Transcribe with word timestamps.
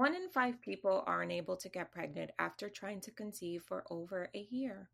One 0.00 0.14
in 0.14 0.30
five 0.30 0.62
people 0.62 1.04
are 1.06 1.20
unable 1.20 1.58
to 1.58 1.68
get 1.68 1.92
pregnant 1.92 2.30
after 2.38 2.70
trying 2.70 3.02
to 3.02 3.10
conceive 3.10 3.64
for 3.64 3.84
over 3.90 4.30
a 4.34 4.46
year. 4.48 4.88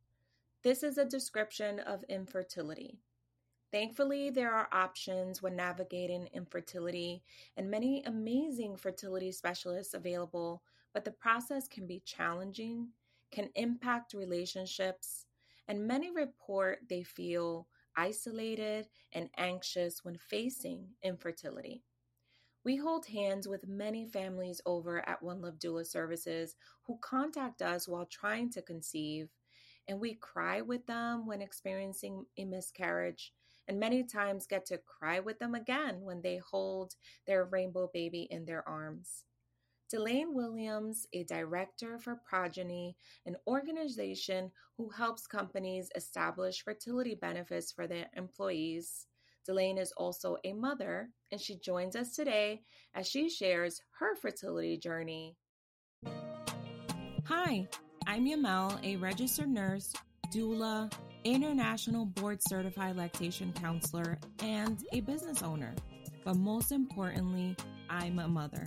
This 0.64 0.82
is 0.82 0.98
a 0.98 1.04
description 1.04 1.78
of 1.78 2.02
infertility. 2.08 2.98
Thankfully, 3.70 4.30
there 4.30 4.52
are 4.52 4.68
options 4.72 5.40
when 5.40 5.54
navigating 5.54 6.28
infertility 6.34 7.22
and 7.56 7.70
many 7.70 8.02
amazing 8.02 8.74
fertility 8.74 9.30
specialists 9.30 9.94
available, 9.94 10.64
but 10.92 11.04
the 11.04 11.12
process 11.12 11.68
can 11.68 11.86
be 11.86 12.02
challenging, 12.04 12.88
can 13.30 13.48
impact 13.54 14.12
relationships, 14.12 15.26
and 15.68 15.86
many 15.86 16.10
report 16.10 16.80
they 16.88 17.04
feel 17.04 17.68
isolated 17.96 18.88
and 19.12 19.30
anxious 19.36 20.04
when 20.04 20.18
facing 20.18 20.88
infertility. 21.04 21.84
We 22.66 22.74
hold 22.74 23.06
hands 23.06 23.46
with 23.46 23.68
many 23.68 24.08
families 24.08 24.60
over 24.66 25.08
at 25.08 25.22
One 25.22 25.40
Love 25.40 25.60
Doula 25.60 25.86
Services 25.86 26.56
who 26.82 26.98
contact 27.00 27.62
us 27.62 27.86
while 27.86 28.06
trying 28.06 28.50
to 28.50 28.60
conceive, 28.60 29.28
and 29.86 30.00
we 30.00 30.14
cry 30.14 30.62
with 30.62 30.84
them 30.86 31.28
when 31.28 31.40
experiencing 31.40 32.26
a 32.36 32.44
miscarriage, 32.44 33.32
and 33.68 33.78
many 33.78 34.02
times 34.02 34.48
get 34.48 34.66
to 34.66 34.78
cry 34.78 35.20
with 35.20 35.38
them 35.38 35.54
again 35.54 36.00
when 36.00 36.22
they 36.22 36.38
hold 36.38 36.96
their 37.24 37.44
rainbow 37.44 37.88
baby 37.94 38.26
in 38.32 38.44
their 38.44 38.68
arms. 38.68 39.22
Delaine 39.88 40.34
Williams, 40.34 41.06
a 41.12 41.22
director 41.22 42.00
for 42.00 42.20
Progyny, 42.28 42.96
an 43.26 43.36
organization 43.46 44.50
who 44.76 44.88
helps 44.88 45.28
companies 45.28 45.88
establish 45.94 46.64
fertility 46.64 47.14
benefits 47.14 47.70
for 47.70 47.86
their 47.86 48.08
employees. 48.16 49.06
Delaine 49.46 49.78
is 49.78 49.92
also 49.92 50.36
a 50.44 50.52
mother, 50.52 51.08
and 51.30 51.40
she 51.40 51.56
joins 51.56 51.94
us 51.94 52.16
today 52.16 52.62
as 52.94 53.06
she 53.06 53.30
shares 53.30 53.80
her 54.00 54.16
fertility 54.16 54.76
journey. 54.76 55.36
Hi, 57.24 57.68
I'm 58.08 58.26
Yamel, 58.26 58.84
a 58.84 58.96
registered 58.96 59.48
nurse, 59.48 59.92
doula, 60.34 60.92
international 61.22 62.06
board 62.06 62.40
certified 62.42 62.96
lactation 62.96 63.52
counselor, 63.52 64.18
and 64.40 64.82
a 64.92 65.00
business 65.00 65.44
owner. 65.44 65.74
But 66.24 66.36
most 66.36 66.72
importantly, 66.72 67.56
I'm 67.88 68.18
a 68.18 68.26
mother. 68.26 68.66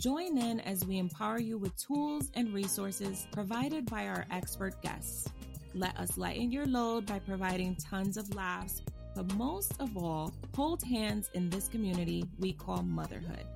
Join 0.00 0.38
in 0.38 0.60
as 0.60 0.84
we 0.84 0.98
empower 0.98 1.40
you 1.40 1.58
with 1.58 1.76
tools 1.76 2.30
and 2.34 2.54
resources 2.54 3.26
provided 3.32 3.86
by 3.86 4.06
our 4.06 4.24
expert 4.30 4.80
guests. 4.82 5.28
Let 5.74 5.96
us 5.96 6.16
lighten 6.16 6.52
your 6.52 6.66
load 6.66 7.06
by 7.06 7.18
providing 7.18 7.76
tons 7.76 8.16
of 8.16 8.34
laughs, 8.34 8.82
but 9.16 9.34
most 9.34 9.72
of 9.80 9.96
all, 9.96 10.30
hold 10.54 10.82
hands 10.82 11.30
in 11.32 11.48
this 11.48 11.68
community 11.68 12.22
we 12.38 12.52
call 12.52 12.82
motherhood. 12.82 13.46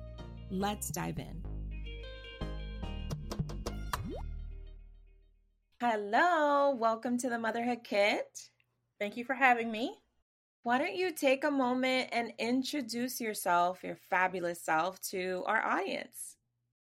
Let's 0.49 0.89
dive 0.89 1.19
in. 1.19 1.43
Hello, 5.79 6.75
welcome 6.75 7.15
to 7.19 7.29
the 7.29 7.37
Motherhood 7.37 7.83
Kit. 7.83 8.49
Thank 8.99 9.17
you 9.17 9.23
for 9.23 9.35
having 9.35 9.71
me. 9.71 9.99
Why 10.63 10.79
don't 10.79 10.95
you 10.95 11.11
take 11.11 11.43
a 11.43 11.51
moment 11.51 12.09
and 12.11 12.33
introduce 12.39 13.21
yourself, 13.21 13.83
your 13.83 13.97
fabulous 14.09 14.63
self, 14.63 14.99
to 15.09 15.43
our 15.45 15.63
audience? 15.63 16.37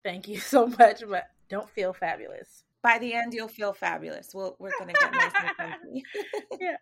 Thank 0.03 0.27
you 0.27 0.39
so 0.41 0.67
much, 0.67 1.05
but 1.09 1.29
don't 1.49 1.71
feel 1.71 1.93
fabulous. 1.93 2.64
By 2.85 2.99
the 2.99 3.15
end, 3.15 3.33
you'll 3.33 3.49
feel 3.49 3.73
fabulous. 3.73 4.33
We'll, 4.35 4.57
we're 4.59 4.73
going 4.79 4.93
to 4.93 5.01
get 5.01 5.11
nice 5.11 5.33
and 5.41 5.57
funky. 5.57 6.05
yeah. 6.61 6.77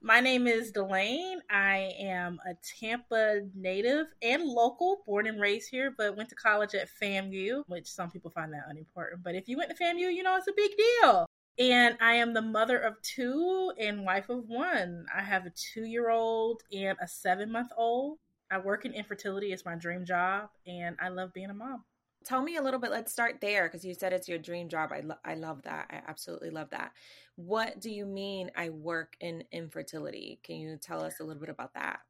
My 0.00 0.20
name 0.20 0.46
is 0.46 0.70
Delaine. 0.70 1.40
I 1.50 1.92
am 1.98 2.38
a 2.48 2.54
Tampa 2.78 3.40
native 3.56 4.06
and 4.22 4.44
local, 4.44 5.02
born 5.08 5.26
and 5.26 5.40
raised 5.40 5.68
here, 5.68 5.92
but 5.98 6.16
went 6.16 6.28
to 6.28 6.36
college 6.36 6.76
at 6.76 6.88
FAMU, 7.02 7.64
which 7.66 7.88
some 7.88 8.12
people 8.12 8.30
find 8.30 8.52
that 8.52 8.62
unimportant. 8.68 9.24
But 9.24 9.34
if 9.34 9.48
you 9.48 9.56
went 9.56 9.76
to 9.76 9.82
FAMU, 9.82 10.14
you 10.14 10.22
know 10.22 10.36
it's 10.36 10.46
a 10.46 10.52
big 10.56 10.70
deal. 10.76 11.26
And 11.58 11.98
I 12.00 12.12
am 12.12 12.32
the 12.32 12.42
mother 12.42 12.78
of 12.78 13.02
two 13.02 13.72
and 13.76 14.04
wife 14.04 14.28
of 14.28 14.44
one. 14.46 15.04
I 15.12 15.20
have 15.20 15.46
a 15.46 15.50
two 15.50 15.84
year 15.84 16.10
old 16.10 16.62
and 16.72 16.96
a 17.02 17.08
seven 17.08 17.50
month 17.50 17.72
old. 17.76 18.18
I 18.52 18.58
work 18.58 18.84
in 18.84 18.92
infertility, 18.92 19.52
it's 19.52 19.64
my 19.64 19.74
dream 19.74 20.04
job, 20.04 20.50
and 20.64 20.96
I 21.00 21.08
love 21.08 21.32
being 21.34 21.50
a 21.50 21.54
mom. 21.54 21.84
Tell 22.24 22.42
me 22.42 22.56
a 22.56 22.62
little 22.62 22.80
bit. 22.80 22.90
Let's 22.90 23.12
start 23.12 23.40
there 23.40 23.66
because 23.66 23.84
you 23.84 23.94
said 23.94 24.12
it's 24.12 24.28
your 24.28 24.38
dream 24.38 24.68
job. 24.68 24.90
I, 24.92 25.00
lo- 25.00 25.14
I 25.24 25.34
love 25.34 25.62
that. 25.62 25.86
I 25.90 26.02
absolutely 26.06 26.50
love 26.50 26.70
that. 26.70 26.92
What 27.36 27.80
do 27.80 27.90
you 27.90 28.04
mean 28.04 28.50
I 28.56 28.68
work 28.68 29.14
in 29.20 29.44
infertility? 29.52 30.40
Can 30.42 30.56
you 30.56 30.76
tell 30.76 31.02
us 31.02 31.20
a 31.20 31.24
little 31.24 31.40
bit 31.40 31.48
about 31.48 31.74
that? 31.74 32.00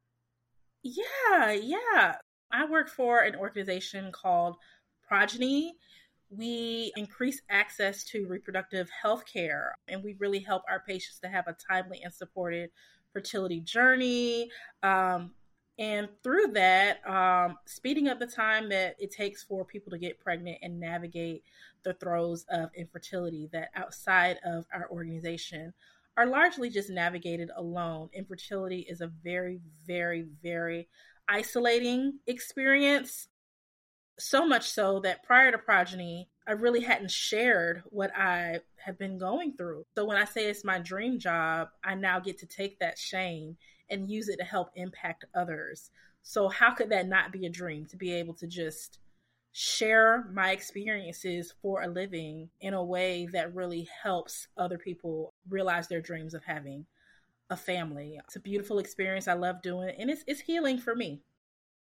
Yeah, 0.83 1.51
yeah. 1.51 2.15
I 2.51 2.65
work 2.65 2.89
for 2.89 3.19
an 3.19 3.35
organization 3.35 4.11
called 4.11 4.57
Progyny 5.09 5.71
we 6.31 6.93
increase 6.95 7.41
access 7.49 8.05
to 8.05 8.25
reproductive 8.25 8.89
health 9.01 9.25
care 9.31 9.77
and 9.87 10.01
we 10.01 10.15
really 10.17 10.39
help 10.39 10.63
our 10.69 10.81
patients 10.87 11.19
to 11.19 11.27
have 11.27 11.45
a 11.47 11.55
timely 11.69 11.99
and 12.03 12.13
supported 12.13 12.69
fertility 13.11 13.59
journey 13.59 14.49
um, 14.81 15.31
and 15.81 16.07
through 16.23 16.45
that 16.53 16.99
um, 17.09 17.57
speeding 17.65 18.07
up 18.07 18.19
the 18.19 18.27
time 18.27 18.69
that 18.69 18.95
it 18.99 19.11
takes 19.11 19.43
for 19.43 19.65
people 19.65 19.89
to 19.89 19.97
get 19.97 20.19
pregnant 20.19 20.59
and 20.61 20.79
navigate 20.79 21.43
the 21.83 21.95
throes 21.95 22.45
of 22.49 22.69
infertility 22.75 23.49
that 23.51 23.69
outside 23.75 24.37
of 24.45 24.65
our 24.71 24.87
organization 24.91 25.73
are 26.17 26.27
largely 26.27 26.69
just 26.69 26.91
navigated 26.91 27.49
alone 27.55 28.09
infertility 28.13 28.85
is 28.87 29.01
a 29.01 29.11
very 29.23 29.59
very 29.87 30.27
very 30.43 30.87
isolating 31.27 32.19
experience 32.27 33.27
so 34.19 34.45
much 34.45 34.69
so 34.69 34.99
that 34.99 35.23
prior 35.23 35.51
to 35.51 35.57
Progyny, 35.57 36.27
I 36.47 36.51
really 36.51 36.81
hadn't 36.81 37.09
shared 37.09 37.81
what 37.87 38.15
I 38.15 38.59
have 38.85 38.99
been 38.99 39.17
going 39.17 39.53
through. 39.57 39.85
So 39.95 40.05
when 40.05 40.17
I 40.17 40.25
say 40.25 40.47
it's 40.47 40.63
my 40.63 40.77
dream 40.77 41.17
job, 41.17 41.69
I 41.83 41.95
now 41.95 42.19
get 42.19 42.37
to 42.39 42.45
take 42.45 42.79
that 42.79 42.99
shame 42.99 43.57
and 43.91 44.09
use 44.09 44.29
it 44.29 44.37
to 44.37 44.45
help 44.45 44.69
impact 44.75 45.25
others. 45.35 45.91
So 46.23 46.47
how 46.49 46.73
could 46.73 46.89
that 46.89 47.07
not 47.07 47.31
be 47.31 47.45
a 47.45 47.49
dream 47.49 47.85
to 47.87 47.97
be 47.97 48.13
able 48.13 48.33
to 48.35 48.47
just 48.47 48.99
share 49.51 50.29
my 50.33 50.51
experiences 50.51 51.53
for 51.61 51.81
a 51.81 51.87
living 51.87 52.49
in 52.61 52.73
a 52.73 52.83
way 52.83 53.27
that 53.33 53.53
really 53.53 53.87
helps 54.01 54.47
other 54.57 54.77
people 54.77 55.33
realize 55.49 55.87
their 55.87 56.01
dreams 56.01 56.33
of 56.33 56.43
having 56.43 56.85
a 57.49 57.57
family. 57.57 58.17
It's 58.25 58.37
a 58.37 58.39
beautiful 58.39 58.79
experience. 58.79 59.27
I 59.27 59.33
love 59.33 59.61
doing 59.61 59.89
it 59.89 59.95
and 59.99 60.09
it's 60.09 60.23
it's 60.25 60.39
healing 60.39 60.77
for 60.77 60.95
me. 60.95 61.21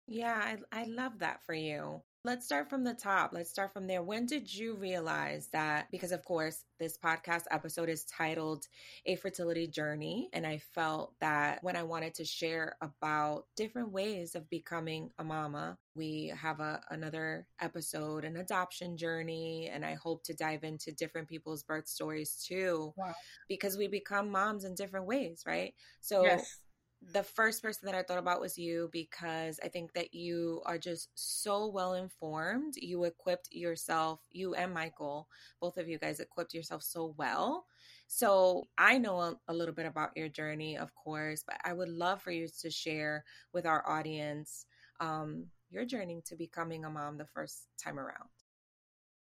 Yeah, 0.07 0.57
I, 0.71 0.81
I 0.81 0.85
love 0.85 1.19
that 1.19 1.41
for 1.45 1.53
you. 1.53 2.01
Let's 2.27 2.45
start 2.45 2.69
from 2.69 2.83
the 2.83 2.93
top. 2.93 3.31
Let's 3.31 3.49
start 3.49 3.71
from 3.71 3.87
there. 3.87 4.03
When 4.03 4.25
did 4.25 4.53
you 4.53 4.75
realize 4.75 5.47
that? 5.53 5.87
Because, 5.91 6.11
of 6.11 6.25
course, 6.25 6.65
this 6.77 6.97
podcast 6.97 7.43
episode 7.51 7.87
is 7.87 8.03
titled 8.03 8.67
A 9.05 9.15
Fertility 9.15 9.65
Journey. 9.65 10.27
And 10.33 10.45
I 10.45 10.57
felt 10.75 11.13
that 11.21 11.63
when 11.63 11.77
I 11.77 11.83
wanted 11.83 12.15
to 12.15 12.25
share 12.25 12.75
about 12.81 13.45
different 13.55 13.93
ways 13.93 14.35
of 14.35 14.49
becoming 14.49 15.09
a 15.17 15.23
mama, 15.23 15.77
we 15.95 16.33
have 16.37 16.59
a, 16.59 16.81
another 16.89 17.47
episode, 17.61 18.25
an 18.25 18.35
adoption 18.35 18.97
journey. 18.97 19.69
And 19.71 19.85
I 19.85 19.93
hope 19.93 20.23
to 20.23 20.33
dive 20.33 20.65
into 20.65 20.91
different 20.91 21.29
people's 21.29 21.63
birth 21.63 21.87
stories 21.87 22.43
too, 22.45 22.93
wow. 22.97 23.15
because 23.47 23.77
we 23.77 23.87
become 23.87 24.29
moms 24.29 24.65
in 24.65 24.75
different 24.75 25.05
ways, 25.05 25.43
right? 25.47 25.73
So, 26.01 26.23
yes 26.23 26.57
the 27.01 27.23
first 27.23 27.61
person 27.61 27.85
that 27.85 27.95
I 27.95 28.03
thought 28.03 28.17
about 28.17 28.41
was 28.41 28.57
you 28.57 28.89
because 28.91 29.59
I 29.63 29.67
think 29.67 29.93
that 29.93 30.13
you 30.13 30.61
are 30.65 30.77
just 30.77 31.09
so 31.15 31.67
well 31.67 31.93
informed. 31.93 32.73
You 32.75 33.03
equipped 33.03 33.49
yourself, 33.51 34.19
you 34.31 34.55
and 34.55 34.73
Michael, 34.73 35.27
both 35.61 35.77
of 35.77 35.87
you 35.87 35.99
guys 35.99 36.19
equipped 36.19 36.53
yourself 36.53 36.83
so 36.83 37.13
well. 37.17 37.65
So 38.07 38.67
I 38.77 38.97
know 38.97 39.19
a, 39.19 39.35
a, 39.47 39.53
little 39.53 39.75
bit 39.75 39.85
about 39.85 40.15
your 40.15 40.29
journey, 40.29 40.77
of 40.77 40.93
course, 40.95 41.43
but 41.45 41.57
I 41.63 41.73
would 41.73 41.89
love 41.89 42.21
for 42.21 42.31
you 42.31 42.47
to 42.61 42.71
share 42.71 43.23
with 43.53 43.65
our 43.65 43.87
audience 43.87 44.65
um, 44.99 45.45
your 45.69 45.85
journey 45.85 46.21
to 46.25 46.35
becoming 46.35 46.85
a 46.85 46.89
mom 46.89 47.17
the 47.17 47.25
first 47.25 47.67
time 47.81 47.99
around. 47.99 48.29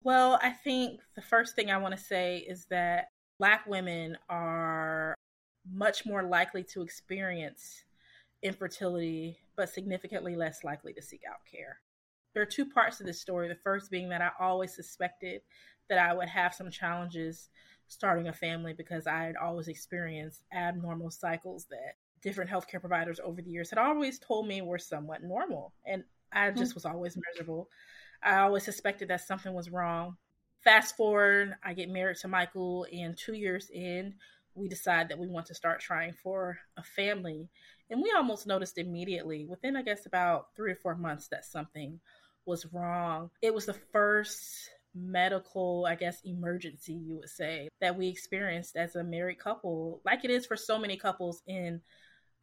Well, 0.03 0.39
I 0.41 0.51
think 0.51 0.99
the 1.15 1.21
first 1.21 1.55
thing 1.55 1.71
I 1.71 1.77
want 1.77 1.95
to 1.95 2.03
say 2.03 2.45
is 2.47 2.65
that 2.69 3.07
Black 3.39 3.65
women 3.65 4.17
are 4.29 5.14
much 5.71 6.05
more 6.05 6.23
likely 6.23 6.63
to 6.63 6.81
experience 6.81 7.83
infertility, 8.43 9.39
but 9.55 9.69
significantly 9.69 10.35
less 10.35 10.63
likely 10.63 10.93
to 10.93 11.01
seek 11.01 11.21
out 11.29 11.39
care. 11.49 11.79
There 12.33 12.43
are 12.43 12.47
two 12.47 12.65
parts 12.65 12.97
to 12.97 13.03
this 13.03 13.21
story. 13.21 13.47
The 13.47 13.55
first 13.55 13.89
being 13.89 14.09
that 14.09 14.21
I 14.21 14.29
always 14.39 14.75
suspected 14.75 15.41
that 15.89 15.97
I 15.97 16.13
would 16.13 16.27
have 16.27 16.53
some 16.53 16.69
challenges 16.69 17.49
starting 17.87 18.27
a 18.27 18.33
family 18.33 18.73
because 18.73 19.07
I 19.07 19.23
had 19.23 19.35
always 19.35 19.67
experienced 19.67 20.43
abnormal 20.53 21.11
cycles 21.11 21.65
that 21.69 21.95
different 22.21 22.49
healthcare 22.49 22.79
providers 22.79 23.19
over 23.23 23.41
the 23.41 23.51
years 23.51 23.69
had 23.69 23.79
always 23.79 24.19
told 24.19 24.47
me 24.47 24.61
were 24.61 24.79
somewhat 24.79 25.23
normal. 25.23 25.73
And 25.85 26.03
I 26.33 26.49
just 26.49 26.71
mm-hmm. 26.71 26.75
was 26.75 26.85
always 26.85 27.17
miserable. 27.31 27.69
I 28.23 28.39
always 28.39 28.63
suspected 28.63 29.09
that 29.09 29.21
something 29.21 29.53
was 29.53 29.69
wrong. 29.69 30.17
Fast 30.63 30.97
forward, 30.97 31.53
I 31.63 31.73
get 31.73 31.89
married 31.89 32.17
to 32.17 32.27
Michael, 32.27 32.87
and 32.91 33.15
two 33.15 33.33
years 33.33 33.69
in, 33.71 34.15
we 34.55 34.67
decide 34.67 35.09
that 35.09 35.19
we 35.19 35.27
want 35.27 35.45
to 35.47 35.55
start 35.55 35.79
trying 35.79 36.13
for 36.13 36.57
a 36.77 36.83
family. 36.83 37.49
And 37.89 38.01
we 38.01 38.11
almost 38.15 38.47
noticed 38.47 38.77
immediately, 38.77 39.45
within, 39.45 39.75
I 39.75 39.83
guess, 39.83 40.05
about 40.05 40.47
three 40.55 40.71
or 40.71 40.75
four 40.75 40.95
months, 40.95 41.27
that 41.27 41.45
something 41.45 41.99
was 42.45 42.65
wrong. 42.71 43.29
It 43.41 43.53
was 43.53 43.65
the 43.65 43.75
first 43.91 44.69
medical, 44.95 45.85
I 45.85 45.95
guess, 45.95 46.21
emergency, 46.23 46.93
you 46.93 47.17
would 47.17 47.29
say, 47.29 47.67
that 47.81 47.97
we 47.97 48.07
experienced 48.07 48.75
as 48.75 48.95
a 48.95 49.03
married 49.03 49.39
couple, 49.39 50.01
like 50.05 50.23
it 50.23 50.31
is 50.31 50.45
for 50.45 50.55
so 50.55 50.79
many 50.79 50.95
couples 50.95 51.43
in 51.47 51.81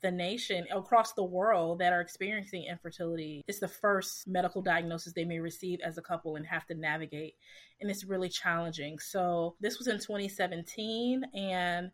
the 0.02 0.10
nation 0.10 0.66
across 0.74 1.12
the 1.12 1.24
world 1.24 1.78
that 1.78 1.92
are 1.92 2.00
experiencing 2.00 2.64
infertility. 2.64 3.42
It's 3.46 3.60
the 3.60 3.68
first 3.68 4.26
medical 4.26 4.60
diagnosis 4.60 5.12
they 5.12 5.24
may 5.24 5.38
receive 5.38 5.80
as 5.80 5.96
a 5.96 6.02
couple 6.02 6.36
and 6.36 6.46
have 6.46 6.66
to 6.66 6.74
navigate. 6.74 7.34
And 7.80 7.90
it's 7.90 8.04
really 8.04 8.28
challenging. 8.28 8.98
So, 8.98 9.56
this 9.60 9.78
was 9.78 9.86
in 9.86 9.98
2017, 9.98 11.24
and 11.34 11.90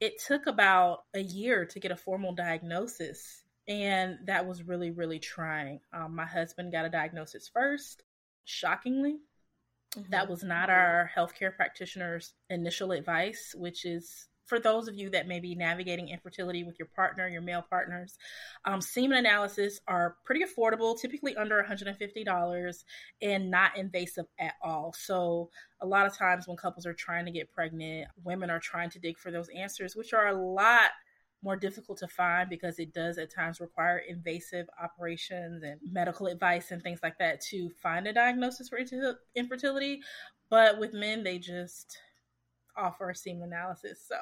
it 0.00 0.20
took 0.26 0.46
about 0.46 1.04
a 1.14 1.20
year 1.20 1.66
to 1.66 1.80
get 1.80 1.92
a 1.92 1.96
formal 1.96 2.34
diagnosis. 2.34 3.42
And 3.68 4.18
that 4.24 4.46
was 4.46 4.62
really, 4.62 4.90
really 4.90 5.18
trying. 5.18 5.80
Um, 5.92 6.16
my 6.16 6.26
husband 6.26 6.72
got 6.72 6.86
a 6.86 6.90
diagnosis 6.90 7.48
first. 7.52 8.02
Shockingly, 8.46 9.18
mm-hmm. 9.94 10.10
that 10.10 10.28
was 10.28 10.42
not 10.42 10.70
our 10.70 11.10
healthcare 11.14 11.54
practitioner's 11.54 12.32
initial 12.48 12.92
advice, 12.92 13.54
which 13.56 13.84
is 13.84 14.26
for 14.50 14.58
those 14.58 14.88
of 14.88 14.96
you 14.96 15.08
that 15.10 15.28
may 15.28 15.38
be 15.38 15.54
navigating 15.54 16.08
infertility 16.08 16.64
with 16.64 16.76
your 16.76 16.88
partner, 16.88 17.28
your 17.28 17.40
male 17.40 17.64
partners, 17.70 18.18
um, 18.64 18.80
semen 18.80 19.18
analysis 19.18 19.80
are 19.86 20.16
pretty 20.24 20.44
affordable, 20.44 21.00
typically 21.00 21.36
under 21.36 21.62
$150 21.62 22.84
and 23.22 23.48
not 23.48 23.78
invasive 23.78 24.26
at 24.40 24.54
all. 24.60 24.92
So, 24.98 25.50
a 25.80 25.86
lot 25.86 26.04
of 26.04 26.18
times 26.18 26.48
when 26.48 26.56
couples 26.56 26.84
are 26.84 26.92
trying 26.92 27.26
to 27.26 27.30
get 27.30 27.52
pregnant, 27.52 28.08
women 28.24 28.50
are 28.50 28.58
trying 28.58 28.90
to 28.90 28.98
dig 28.98 29.18
for 29.18 29.30
those 29.30 29.48
answers, 29.56 29.94
which 29.94 30.12
are 30.12 30.26
a 30.26 30.34
lot 30.34 30.90
more 31.42 31.56
difficult 31.56 31.98
to 31.98 32.08
find 32.08 32.50
because 32.50 32.80
it 32.80 32.92
does 32.92 33.18
at 33.18 33.32
times 33.32 33.60
require 33.60 33.98
invasive 33.98 34.66
operations 34.82 35.62
and 35.62 35.78
medical 35.90 36.26
advice 36.26 36.72
and 36.72 36.82
things 36.82 37.00
like 37.04 37.16
that 37.18 37.40
to 37.40 37.70
find 37.80 38.08
a 38.08 38.12
diagnosis 38.12 38.68
for 38.68 38.80
infertility. 39.36 40.00
But 40.50 40.80
with 40.80 40.92
men, 40.92 41.22
they 41.22 41.38
just 41.38 41.96
offer 42.76 43.14
semen 43.14 43.52
analysis. 43.52 44.04
So 44.06 44.16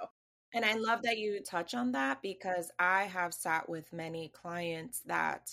and 0.55 0.65
I 0.65 0.75
love 0.75 1.03
that 1.03 1.19
you 1.19 1.41
touch 1.41 1.75
on 1.75 1.93
that 1.93 2.23
because 2.23 2.71
I 2.79 3.05
have 3.05 3.35
sat 3.35 3.69
with 3.69 3.93
many 3.93 4.29
clients 4.29 5.01
that 5.07 5.51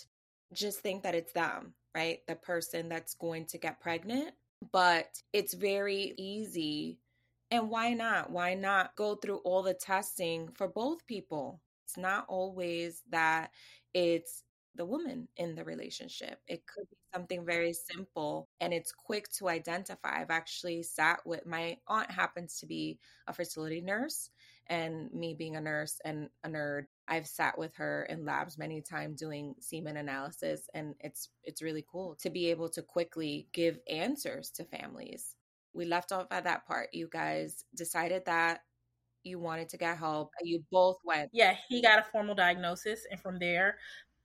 just 0.54 0.80
think 0.80 1.04
that 1.04 1.16
it's 1.16 1.34
them, 1.34 1.74
right? 1.94 2.20
The 2.28 2.36
person 2.36 2.88
that's 2.88 3.16
going 3.16 3.46
to 3.48 3.58
get 3.58 3.82
pregnant. 3.82 4.32
But 4.72 5.22
it's 5.34 5.54
very 5.54 6.14
easy. 6.18 7.00
And 7.52 7.70
why 7.70 7.94
not? 7.94 8.32
Why 8.32 8.54
not 8.56 8.96
go 8.96 9.16
through 9.16 9.38
all 9.40 9.62
the 9.64 9.74
testing 9.74 10.50
for 10.56 10.68
both 10.68 11.06
people? 11.06 11.62
It's 11.84 11.98
not 11.98 12.26
always 12.28 13.04
that 13.12 13.52
it's 13.94 14.44
the 14.76 14.86
woman 14.86 15.28
in 15.38 15.56
the 15.56 15.64
relationship. 15.64 16.40
It 16.48 16.66
could 16.68 16.90
be 16.90 16.98
something 17.14 17.46
very 17.46 17.74
simple 17.74 18.50
and 18.60 18.74
it's 18.74 18.92
quick 18.92 19.30
to 19.34 19.50
identify. 19.50 20.20
I've 20.20 20.32
actually 20.32 20.84
sat 20.84 21.20
with 21.26 21.46
my 21.46 21.78
aunt 21.88 22.12
happens 22.12 22.60
to 22.60 22.66
be 22.66 23.00
a 23.28 23.34
fertility 23.34 23.82
nurse 23.82 24.30
and 24.68 25.12
me 25.14 25.34
being 25.34 25.56
a 25.56 25.62
nurse 25.62 26.00
and 26.06 26.30
a 26.44 26.50
nerd 26.50 26.86
i've 27.08 27.28
sat 27.28 27.58
with 27.58 27.76
her 27.76 28.04
in 28.10 28.26
labs 28.26 28.58
many 28.58 28.82
times 28.82 29.20
doing 29.20 29.54
semen 29.60 29.98
analysis 29.98 30.68
and 30.74 30.96
it's 31.00 31.30
it's 31.44 31.62
really 31.62 31.86
cool 31.92 32.16
to 32.20 32.30
be 32.30 32.50
able 32.50 32.70
to 32.70 32.82
quickly 32.82 33.48
give 33.54 33.80
answers 33.90 34.50
to 34.50 34.64
families. 34.64 35.36
We 35.74 35.86
left 35.86 36.14
off 36.14 36.28
at 36.32 36.46
that 36.46 36.66
part. 36.66 36.94
You 36.94 37.10
guys 37.12 37.66
decided 37.76 38.24
that 38.26 38.62
you 39.24 39.40
wanted 39.40 39.68
to 39.70 39.78
get 39.78 39.98
help 39.98 40.32
you 40.42 40.64
both 40.72 40.98
went. 41.04 41.30
Yeah 41.34 41.56
he 41.70 41.82
got 41.82 42.00
a 42.00 42.04
formal 42.04 42.36
diagnosis 42.36 43.06
and 43.10 43.20
from 43.20 43.40
there 43.40 43.78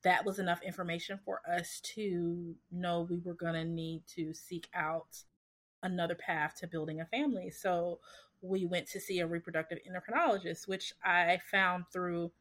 that 0.02 0.25
was 0.25 0.38
enough 0.38 0.62
information 0.62 1.19
for 1.25 1.40
us 1.50 1.81
to 1.94 2.54
know 2.70 3.06
we 3.10 3.19
were 3.19 3.34
going 3.34 3.54
to 3.54 3.64
need 3.64 4.02
to 4.14 4.32
seek 4.32 4.69
out 4.75 5.25
another 5.82 6.14
path 6.14 6.54
to 6.58 6.66
building 6.66 7.00
a 7.00 7.06
family. 7.06 7.50
So 7.50 8.00
we 8.42 8.64
went 8.64 8.88
to 8.88 9.00
see 9.00 9.20
a 9.20 9.26
reproductive 9.26 9.78
endocrinologist, 9.88 10.66
which 10.66 10.92
I 11.04 11.38
found 11.50 11.84
through 11.92 12.32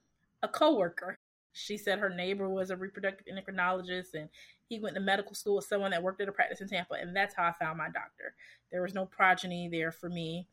a 0.41 0.47
coworker. 0.47 1.19
She 1.51 1.77
said 1.77 1.99
her 1.99 2.09
neighbor 2.09 2.49
was 2.49 2.69
a 2.69 2.77
reproductive 2.77 3.27
endocrinologist 3.27 4.13
and 4.13 4.29
he 4.67 4.79
went 4.79 4.95
to 4.95 5.01
medical 5.01 5.33
school 5.33 5.55
with 5.55 5.65
someone 5.65 5.91
that 5.91 6.03
worked 6.03 6.21
at 6.21 6.29
a 6.29 6.31
practice 6.31 6.61
in 6.61 6.69
Tampa. 6.69 6.93
And 6.93 7.15
that's 7.15 7.35
how 7.35 7.43
I 7.43 7.53
found 7.59 7.77
my 7.77 7.89
doctor. 7.89 8.35
There 8.71 8.81
was 8.81 8.93
no 8.93 9.05
Progyny 9.05 9.67
there 9.67 9.91
for 9.91 10.09
me. 10.09 10.47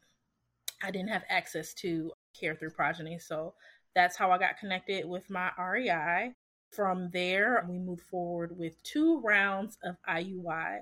I 0.82 0.90
didn't 0.90 1.10
have 1.10 1.24
access 1.28 1.74
to 1.74 2.12
care 2.38 2.54
through 2.54 2.70
Progyny. 2.70 3.18
So 3.18 3.54
that's 3.94 4.16
how 4.16 4.30
I 4.30 4.38
got 4.38 4.58
connected 4.58 5.06
with 5.06 5.28
my 5.30 5.50
REI. 5.58 6.32
From 6.70 7.10
there, 7.12 7.64
we 7.68 7.78
moved 7.78 8.02
forward 8.02 8.58
with 8.58 8.82
two 8.82 9.20
rounds 9.20 9.78
of 9.84 9.96
IUI 10.08 10.80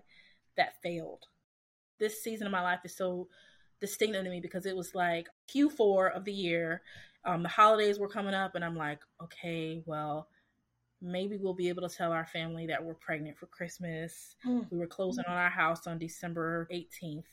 that 0.57 0.81
failed. 0.83 1.25
This 1.99 2.23
season 2.23 2.47
of 2.47 2.53
my 2.53 2.63
life 2.63 2.81
is 2.85 2.97
so 2.97 3.29
distinctive 3.81 4.25
to 4.25 4.31
me 4.31 4.41
because 4.41 4.67
it 4.67 4.77
was 4.77 4.95
like 4.95 5.29
Q4 5.55 6.17
of 6.17 6.25
the 6.25 6.33
year. 6.33 6.83
Um, 7.25 7.43
the 7.43 7.49
holidays 7.49 7.99
were 7.99 8.09
coming 8.09 8.35
up, 8.35 8.55
and 8.55 8.65
I'm 8.65 8.77
like, 8.77 9.01
okay, 9.23 9.83
well, 9.87 10.29
maybe 11.01 11.37
we'll 11.37 11.55
be 11.55 11.69
able 11.69 11.87
to 11.89 11.95
tell 11.95 12.13
our 12.13 12.27
family 12.27 12.67
that 12.67 12.83
we're 12.83 12.95
pregnant 12.95 13.39
for 13.39 13.47
Christmas. 13.47 14.37
Mm. 14.47 14.67
We 14.71 14.79
were 14.79 14.87
closing 14.87 15.25
on 15.29 15.37
our 15.37 15.51
house 15.51 15.87
on 15.87 15.99
December 15.99 16.69
18th. 16.73 17.25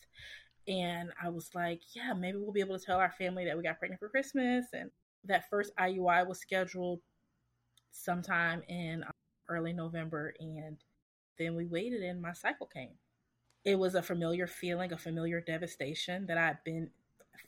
And 0.67 1.09
I 1.21 1.29
was 1.29 1.49
like, 1.55 1.81
yeah, 1.93 2.13
maybe 2.13 2.37
we'll 2.37 2.51
be 2.51 2.59
able 2.59 2.77
to 2.77 2.85
tell 2.85 2.99
our 2.99 3.13
family 3.17 3.45
that 3.45 3.57
we 3.57 3.63
got 3.63 3.79
pregnant 3.79 3.99
for 3.99 4.09
Christmas. 4.09 4.65
And 4.73 4.91
that 5.25 5.49
first 5.49 5.71
IUI 5.79 6.27
was 6.27 6.39
scheduled 6.39 6.99
sometime 7.91 8.61
in 8.67 9.03
um, 9.03 9.11
early 9.49 9.73
November. 9.73 10.33
And 10.39 10.77
then 11.39 11.55
we 11.55 11.65
waited, 11.65 12.01
and 12.03 12.21
my 12.21 12.33
cycle 12.33 12.67
came 12.67 12.91
it 13.63 13.77
was 13.77 13.95
a 13.95 14.01
familiar 14.01 14.47
feeling, 14.47 14.91
a 14.91 14.97
familiar 14.97 15.41
devastation 15.41 16.25
that 16.27 16.37
I've 16.37 16.63
been 16.63 16.89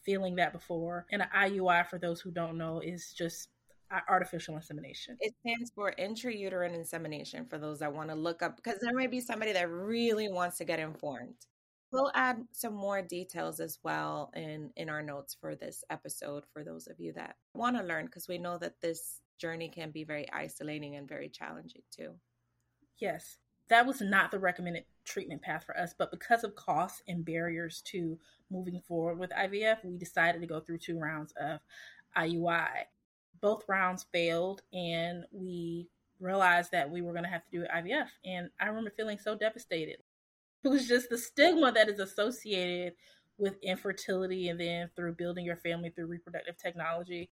feeling 0.03 0.35
that 0.35 0.53
before. 0.53 1.05
And 1.11 1.21
an 1.21 1.29
IUI, 1.35 1.87
for 1.87 1.97
those 1.97 2.21
who 2.21 2.31
don't 2.31 2.57
know, 2.57 2.79
is 2.79 3.13
just 3.13 3.49
artificial 4.09 4.55
insemination. 4.55 5.17
It 5.19 5.33
stands 5.41 5.71
for 5.73 5.93
intrauterine 5.99 6.73
insemination 6.73 7.45
for 7.45 7.57
those 7.57 7.79
that 7.79 7.93
want 7.93 8.09
to 8.09 8.15
look 8.15 8.41
up, 8.41 8.55
because 8.55 8.79
there 8.79 8.93
might 8.93 9.11
be 9.11 9.21
somebody 9.21 9.53
that 9.53 9.69
really 9.69 10.29
wants 10.29 10.57
to 10.57 10.65
get 10.65 10.79
informed. 10.79 11.35
We'll 11.91 12.11
add 12.15 12.43
some 12.51 12.73
more 12.73 13.03
details 13.03 13.59
as 13.59 13.77
well 13.83 14.31
in 14.35 14.71
in 14.77 14.89
our 14.89 15.03
notes 15.03 15.37
for 15.39 15.55
this 15.55 15.83
episode 15.91 16.43
for 16.51 16.63
those 16.63 16.87
of 16.87 16.99
you 16.99 17.13
that 17.13 17.35
want 17.53 17.77
to 17.77 17.83
learn 17.83 18.05
because 18.05 18.27
we 18.27 18.39
know 18.39 18.57
that 18.57 18.81
this 18.81 19.21
journey 19.37 19.69
can 19.69 19.91
be 19.91 20.03
very 20.03 20.25
isolating 20.33 20.95
and 20.95 21.07
very 21.07 21.29
challenging 21.29 21.83
too. 21.95 22.15
Yes 22.97 23.37
that 23.69 23.85
was 23.85 24.01
not 24.01 24.31
the 24.31 24.39
recommended 24.39 24.85
treatment 25.05 25.41
path 25.41 25.63
for 25.65 25.77
us. 25.77 25.93
But 25.97 26.11
because 26.11 26.43
of 26.43 26.55
costs 26.55 27.01
and 27.07 27.25
barriers 27.25 27.81
to 27.87 28.19
moving 28.49 28.81
forward 28.81 29.19
with 29.19 29.31
IVF, 29.31 29.83
we 29.83 29.97
decided 29.97 30.41
to 30.41 30.47
go 30.47 30.59
through 30.59 30.79
two 30.79 30.99
rounds 30.99 31.33
of 31.39 31.59
IUI. 32.17 32.69
Both 33.41 33.67
rounds 33.67 34.05
failed, 34.11 34.61
and 34.71 35.25
we 35.31 35.89
realized 36.19 36.71
that 36.71 36.89
we 36.89 37.01
were 37.01 37.11
going 37.11 37.25
to 37.25 37.29
have 37.29 37.43
to 37.43 37.51
do 37.51 37.65
IVF. 37.65 38.07
And 38.25 38.49
I 38.59 38.67
remember 38.67 38.91
feeling 38.95 39.19
so 39.19 39.35
devastated. 39.35 39.97
It 40.63 40.69
was 40.69 40.87
just 40.87 41.09
the 41.09 41.17
stigma 41.17 41.71
that 41.73 41.89
is 41.89 41.99
associated 41.99 42.93
with 43.37 43.57
infertility 43.61 44.47
and 44.47 44.59
then 44.59 44.89
through 44.95 45.15
building 45.15 45.45
your 45.45 45.57
family 45.57 45.89
through 45.89 46.05
reproductive 46.05 46.57
technology 46.57 47.29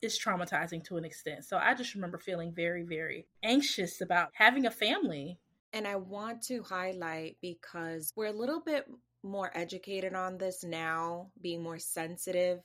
is 0.00 0.18
traumatizing 0.18 0.84
to 0.84 0.96
an 0.96 1.04
extent. 1.04 1.44
So 1.44 1.58
I 1.58 1.74
just 1.74 1.94
remember 1.94 2.18
feeling 2.18 2.52
very, 2.52 2.82
very 2.82 3.26
anxious 3.42 4.00
about 4.00 4.30
having 4.34 4.66
a 4.66 4.70
family 4.70 5.38
and 5.74 5.88
I 5.88 5.96
want 5.96 6.40
to 6.42 6.62
highlight 6.62 7.36
because 7.42 8.12
we're 8.16 8.26
a 8.26 8.32
little 8.32 8.60
bit 8.64 8.86
more 9.24 9.50
educated 9.54 10.14
on 10.14 10.38
this 10.38 10.62
now, 10.62 11.32
being 11.42 11.62
more 11.62 11.80
sensitive 11.80 12.60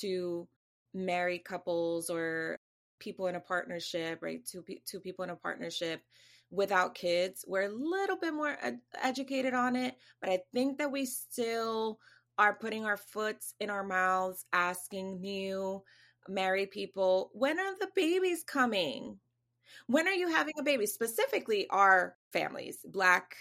to 0.00 0.48
married 0.92 1.44
couples 1.44 2.10
or 2.10 2.58
people 2.98 3.28
in 3.28 3.36
a 3.36 3.40
partnership, 3.40 4.18
right? 4.22 4.44
Two, 4.44 4.64
two 4.84 4.98
people 4.98 5.22
in 5.22 5.30
a 5.30 5.36
partnership 5.36 6.02
without 6.50 6.96
kids. 6.96 7.44
We're 7.46 7.68
a 7.68 7.72
little 7.72 8.16
bit 8.16 8.34
more 8.34 8.56
ed- 8.60 8.80
educated 9.00 9.54
on 9.54 9.76
it, 9.76 9.94
but 10.20 10.30
I 10.30 10.40
think 10.52 10.78
that 10.78 10.90
we 10.90 11.06
still 11.06 12.00
are 12.38 12.54
putting 12.54 12.84
our 12.84 12.96
foots 12.96 13.54
in 13.60 13.70
our 13.70 13.84
mouths, 13.84 14.44
asking 14.52 15.20
new 15.20 15.80
married 16.28 16.72
people, 16.72 17.30
when 17.34 17.60
are 17.60 17.78
the 17.78 17.88
babies 17.94 18.42
coming? 18.42 19.20
When 19.86 20.08
are 20.08 20.12
you 20.12 20.28
having 20.28 20.54
a 20.58 20.62
baby? 20.62 20.86
Specifically, 20.86 21.68
our 21.70 22.16
families, 22.32 22.78
Black 22.84 23.36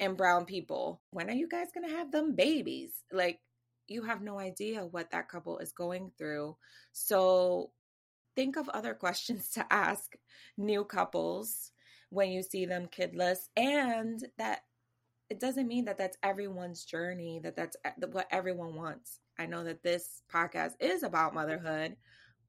and 0.00 0.16
Brown 0.16 0.44
people. 0.44 1.00
When 1.10 1.28
are 1.28 1.34
you 1.34 1.48
guys 1.48 1.68
going 1.74 1.88
to 1.88 1.96
have 1.96 2.12
them 2.12 2.34
babies? 2.34 2.92
Like, 3.12 3.40
you 3.88 4.02
have 4.02 4.22
no 4.22 4.38
idea 4.38 4.84
what 4.84 5.10
that 5.10 5.28
couple 5.28 5.58
is 5.58 5.72
going 5.72 6.12
through. 6.18 6.56
So, 6.92 7.70
think 8.36 8.56
of 8.56 8.68
other 8.68 8.94
questions 9.04 9.50
to 9.50 9.66
ask 9.72 10.12
new 10.56 10.84
couples 10.84 11.72
when 12.10 12.30
you 12.30 12.42
see 12.42 12.64
them 12.66 12.86
kidless 12.86 13.48
and 13.56 14.26
that 14.38 14.60
it 15.30 15.40
doesn't 15.40 15.68
mean 15.68 15.84
that 15.84 15.98
that's 15.98 16.16
everyone's 16.22 16.84
journey 16.84 17.40
that 17.42 17.54
that's 17.54 17.76
eh, 17.84 17.90
what 18.12 18.26
everyone 18.30 18.74
wants 18.74 19.20
i 19.38 19.44
know 19.46 19.62
that 19.62 19.82
this 19.82 20.22
podcast 20.32 20.72
is 20.80 21.02
about 21.02 21.34
motherhood 21.34 21.96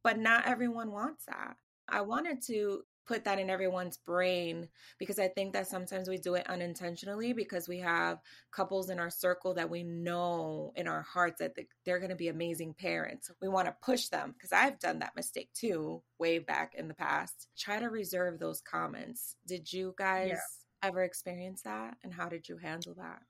but 0.04 0.18
not 0.18 0.48
everyone 0.48 0.92
wants 0.92 1.26
that 1.26 1.56
i 1.90 2.00
wanted 2.00 2.42
to 2.42 2.82
put 3.10 3.26
that 3.26 3.40
in 3.40 3.50
everyone's 3.50 3.98
brain 3.98 4.70
because 5.00 5.18
I 5.18 5.30
think 5.30 5.54
that 5.54 5.68
sometimes 5.68 6.08
we 6.08 6.20
do 6.20 6.36
it 6.36 6.48
unintentionally 6.48 7.34
because 7.34 7.68
we 7.68 7.80
have 7.80 8.20
couples 8.52 8.92
in 8.92 9.00
our 9.00 9.10
circle 9.10 9.56
that 9.56 9.72
we 9.72 9.82
know 9.82 10.72
in 10.76 10.88
our 10.88 11.02
hearts 11.02 11.40
that 11.40 11.56
they're 11.86 11.98
going 11.98 12.12
to 12.12 12.16
be 12.16 12.28
amazing 12.28 12.76
parents. 12.76 13.32
We 13.42 13.48
want 13.48 13.66
to 13.66 13.76
push 13.82 14.10
them 14.10 14.34
because 14.34 14.54
I've 14.54 14.80
done 14.80 15.00
that 15.00 15.16
mistake 15.16 15.50
too, 15.56 16.04
way 16.20 16.38
back 16.38 16.76
in 16.78 16.88
the 16.88 16.94
past. 16.94 17.48
Try 17.58 17.80
to 17.80 17.90
reserve 17.90 18.38
those 18.38 18.62
comments. 18.62 19.36
Did 19.48 19.74
you 19.74 19.96
guys 19.98 20.30
yeah. 20.34 20.88
ever 20.88 21.02
experience 21.02 21.64
that? 21.64 21.98
And 22.04 22.14
how 22.14 22.30
did 22.30 22.48
you 22.48 22.58
handle 22.58 22.94
that? 23.00 23.24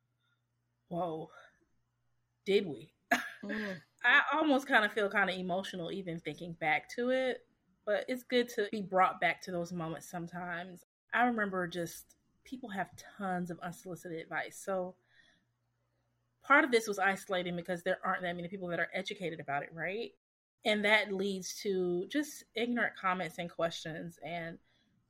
Whoa. 0.89 1.29
Did 2.45 2.67
we? 2.67 2.91
Mm. 3.45 3.77
I 4.03 4.21
almost 4.33 4.67
kind 4.67 4.83
of 4.83 4.91
feel 4.91 5.09
kind 5.09 5.29
of 5.29 5.37
emotional 5.37 5.89
even 5.89 6.19
thinking 6.19 6.51
back 6.59 6.89
to 6.95 7.11
it 7.11 7.45
but 7.89 8.05
it's 8.07 8.21
good 8.21 8.47
to 8.47 8.67
be 8.71 8.83
brought 8.83 9.19
back 9.19 9.41
to 9.41 9.49
those 9.49 9.73
moments 9.73 10.07
sometimes. 10.07 10.85
I 11.11 11.23
remember 11.23 11.65
just 11.67 12.17
people 12.45 12.69
have 12.69 12.89
tons 13.17 13.49
of 13.49 13.59
unsolicited 13.61 14.21
advice. 14.21 14.61
So 14.63 14.93
part 16.43 16.63
of 16.63 16.69
this 16.69 16.87
was 16.87 16.99
isolating 16.99 17.55
because 17.55 17.81
there 17.81 17.97
aren't 18.05 18.21
that 18.21 18.35
many 18.35 18.47
people 18.47 18.67
that 18.67 18.79
are 18.79 18.91
educated 18.93 19.39
about 19.39 19.63
it, 19.63 19.69
right? 19.73 20.11
And 20.65 20.85
that 20.85 21.11
leads 21.11 21.55
to 21.63 22.05
just 22.11 22.43
ignorant 22.53 22.93
comments 22.95 23.39
and 23.39 23.49
questions 23.49 24.19
and 24.23 24.59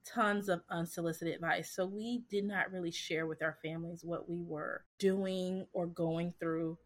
tons 0.05 0.47
of 0.47 0.61
unsolicited 0.69 1.35
advice. 1.35 1.75
So 1.75 1.85
we 1.85 2.23
did 2.29 2.45
not 2.45 2.71
really 2.71 2.91
share 2.91 3.27
with 3.27 3.43
our 3.43 3.57
families 3.61 4.05
what 4.05 4.29
we 4.29 4.41
were 4.41 4.85
doing 4.99 5.65
or 5.73 5.85
going 5.85 6.33
through 6.39 6.77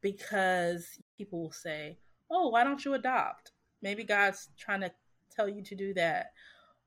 because 0.00 0.98
people 1.18 1.42
will 1.42 1.52
say, 1.52 1.98
Oh, 2.30 2.48
why 2.48 2.64
don't 2.64 2.86
you 2.86 2.94
adopt? 2.94 3.52
Maybe 3.82 4.02
God's 4.02 4.48
trying 4.56 4.80
to 4.80 4.90
tell 5.36 5.48
you 5.48 5.62
to 5.62 5.74
do 5.74 5.92
that 5.94 6.32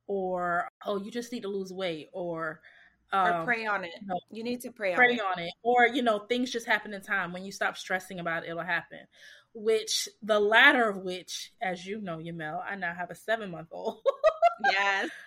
or 0.09 0.67
oh 0.85 0.97
you 0.97 1.11
just 1.11 1.31
need 1.31 1.43
to 1.43 1.47
lose 1.47 1.71
weight 1.71 2.09
or 2.11 2.59
um, 3.11 3.41
or 3.41 3.45
pray 3.45 3.65
on 3.65 3.83
it. 3.83 3.91
you, 4.01 4.07
know, 4.07 4.19
you 4.29 4.43
need 4.43 4.61
to 4.61 4.71
pray, 4.71 4.93
pray 4.93 5.13
on, 5.13 5.17
it. 5.19 5.21
on 5.21 5.39
it 5.39 5.53
or 5.63 5.87
you 5.87 6.01
know 6.01 6.19
things 6.19 6.51
just 6.51 6.65
happen 6.65 6.93
in 6.93 7.01
time. 7.01 7.31
When 7.31 7.45
you 7.45 7.51
stop 7.51 7.77
stressing 7.77 8.19
about 8.19 8.43
it 8.43 8.49
it'll 8.49 8.63
happen. 8.63 8.99
Which 9.53 10.09
the 10.21 10.39
latter 10.39 10.89
of 10.89 10.97
which 10.97 11.53
as 11.61 11.85
you 11.85 12.01
know 12.01 12.17
Yamel, 12.17 12.61
i 12.67 12.75
now 12.75 12.93
have 12.93 13.11
a 13.11 13.15
seven 13.15 13.51
month 13.51 13.69
old 13.71 14.01
yes. 14.71 15.09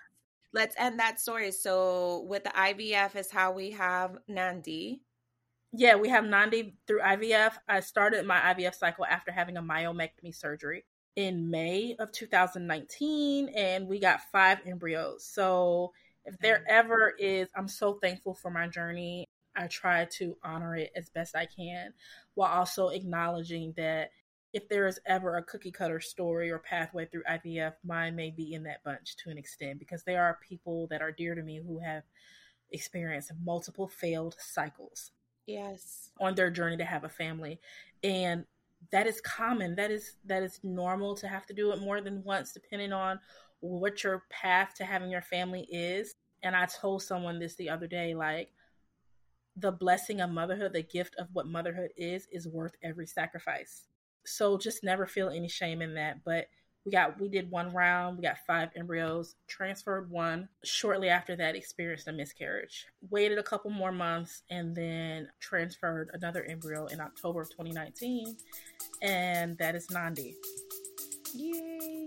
Let's 0.54 0.76
end 0.78 1.00
that 1.00 1.18
story. 1.18 1.50
So 1.50 2.26
with 2.28 2.44
the 2.44 2.50
ivf 2.50 3.16
is 3.16 3.30
how 3.30 3.52
we 3.52 3.70
have 3.70 4.18
nandi. 4.28 5.02
Yeah 5.72 5.94
we 5.96 6.08
have 6.10 6.24
nandi 6.24 6.76
through 6.86 7.00
ivf 7.00 7.52
i 7.68 7.80
started 7.80 8.26
my 8.26 8.38
ivf 8.54 8.74
cycle 8.74 9.06
after 9.06 9.32
having 9.32 9.56
a 9.56 9.62
myomectomy 9.62 10.34
surgery 10.34 10.84
in 11.16 11.50
May 11.50 11.94
of 11.98 12.12
2019 12.12 13.48
and 13.50 13.86
we 13.86 13.98
got 13.98 14.20
five 14.32 14.58
embryos. 14.66 15.24
So 15.24 15.92
if 16.24 16.38
there 16.38 16.58
mm. 16.58 16.64
ever 16.68 17.14
is, 17.18 17.48
I'm 17.54 17.68
so 17.68 17.94
thankful 17.94 18.34
for 18.34 18.50
my 18.50 18.68
journey. 18.68 19.26
I 19.54 19.66
try 19.66 20.06
to 20.12 20.36
honor 20.42 20.76
it 20.76 20.92
as 20.96 21.10
best 21.10 21.36
I 21.36 21.46
can 21.46 21.92
while 22.34 22.52
also 22.52 22.88
acknowledging 22.88 23.74
that 23.76 24.10
if 24.52 24.68
there 24.68 24.86
is 24.86 25.00
ever 25.06 25.36
a 25.36 25.42
cookie 25.42 25.70
cutter 25.70 26.00
story 26.00 26.50
or 26.50 26.58
pathway 26.58 27.06
through 27.06 27.22
IVF, 27.24 27.74
mine 27.84 28.14
may 28.16 28.30
be 28.30 28.52
in 28.52 28.62
that 28.64 28.84
bunch 28.84 29.16
to 29.18 29.30
an 29.30 29.38
extent 29.38 29.78
because 29.78 30.04
there 30.04 30.22
are 30.22 30.38
people 30.46 30.86
that 30.88 31.02
are 31.02 31.12
dear 31.12 31.34
to 31.34 31.42
me 31.42 31.60
who 31.66 31.78
have 31.80 32.02
experienced 32.70 33.32
multiple 33.42 33.88
failed 33.88 34.36
cycles. 34.38 35.10
Yes. 35.46 36.10
On 36.20 36.34
their 36.34 36.50
journey 36.50 36.76
to 36.76 36.84
have 36.84 37.04
a 37.04 37.08
family. 37.08 37.60
And 38.02 38.44
that 38.90 39.06
is 39.06 39.20
common. 39.20 39.74
That 39.76 39.90
is 39.90 40.16
that 40.26 40.42
is 40.42 40.60
normal 40.62 41.14
to 41.16 41.28
have 41.28 41.46
to 41.46 41.54
do 41.54 41.72
it 41.72 41.80
more 41.80 42.00
than 42.00 42.24
once, 42.24 42.52
depending 42.52 42.92
on 42.92 43.20
what 43.60 44.02
your 44.02 44.24
path 44.30 44.74
to 44.76 44.84
having 44.84 45.10
your 45.10 45.22
family 45.22 45.66
is. 45.70 46.14
And 46.42 46.56
I 46.56 46.66
told 46.66 47.02
someone 47.02 47.38
this 47.38 47.54
the 47.54 47.70
other 47.70 47.86
day, 47.86 48.14
like 48.14 48.50
the 49.56 49.70
blessing 49.70 50.20
of 50.20 50.30
motherhood, 50.30 50.72
the 50.72 50.82
gift 50.82 51.14
of 51.18 51.28
what 51.32 51.46
motherhood 51.46 51.90
is, 51.96 52.26
is 52.32 52.48
worth 52.48 52.72
every 52.82 53.06
sacrifice. 53.06 53.86
So 54.24 54.58
just 54.58 54.82
never 54.82 55.06
feel 55.06 55.28
any 55.28 55.48
shame 55.48 55.82
in 55.82 55.94
that. 55.94 56.24
But 56.24 56.46
we 56.84 56.90
got 56.90 57.20
we 57.20 57.28
did 57.28 57.50
one 57.50 57.72
round 57.72 58.16
we 58.16 58.22
got 58.22 58.36
five 58.46 58.70
embryos 58.76 59.36
transferred 59.46 60.10
one. 60.10 60.48
Shortly 60.64 61.08
after 61.08 61.36
that 61.36 61.54
experienced 61.54 62.08
a 62.08 62.12
miscarriage. 62.12 62.86
Waited 63.10 63.38
a 63.38 63.42
couple 63.42 63.70
more 63.70 63.92
months 63.92 64.42
and 64.50 64.74
then 64.74 65.28
transferred 65.40 66.10
another 66.12 66.44
embryo 66.44 66.86
in 66.86 67.00
october 67.00 67.42
of 67.42 67.50
2019 67.50 68.36
and 69.00 69.56
that 69.58 69.74
is 69.74 69.90
nandi. 69.90 70.36
Yay! 71.34 72.06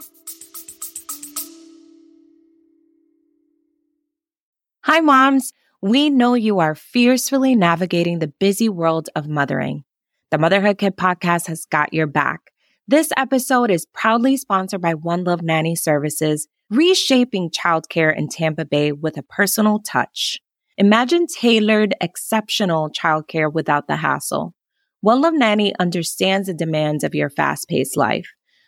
Hi 4.83 4.99
moms. 4.99 5.53
We 5.81 6.09
know 6.09 6.33
you 6.33 6.59
are 6.59 6.75
fiercely 6.75 7.55
navigating 7.55 8.19
the 8.19 8.27
busy 8.27 8.69
world 8.69 9.09
of 9.15 9.27
mothering. 9.27 9.83
The 10.31 10.37
Motherhood 10.37 10.79
Kit 10.79 10.97
podcast 10.97 11.47
has 11.47 11.65
got 11.65 11.93
your 11.93 12.07
back 12.07 12.51
this 12.87 13.09
episode 13.17 13.71
is 13.71 13.87
proudly 13.93 14.37
sponsored 14.37 14.81
by 14.81 14.93
One 14.93 15.23
Love 15.23 15.41
Nanny 15.41 15.75
Services, 15.75 16.47
reshaping 16.69 17.49
childcare 17.49 18.15
in 18.15 18.27
Tampa 18.27 18.63
Bay 18.63 18.91
with 18.91 19.17
a 19.17 19.23
personal 19.23 19.79
touch. 19.79 20.39
Imagine 20.77 21.25
tailored, 21.25 21.95
exceptional 21.99 22.91
childcare 22.91 23.51
without 23.51 23.87
the 23.87 23.95
hassle. 23.95 24.53
One 25.01 25.21
Love 25.21 25.33
Nanny 25.33 25.73
understands 25.79 26.47
the 26.47 26.53
demands 26.53 27.03
of 27.03 27.15
your 27.15 27.29
fast 27.29 27.67
paced 27.67 27.97
life. 27.97 28.27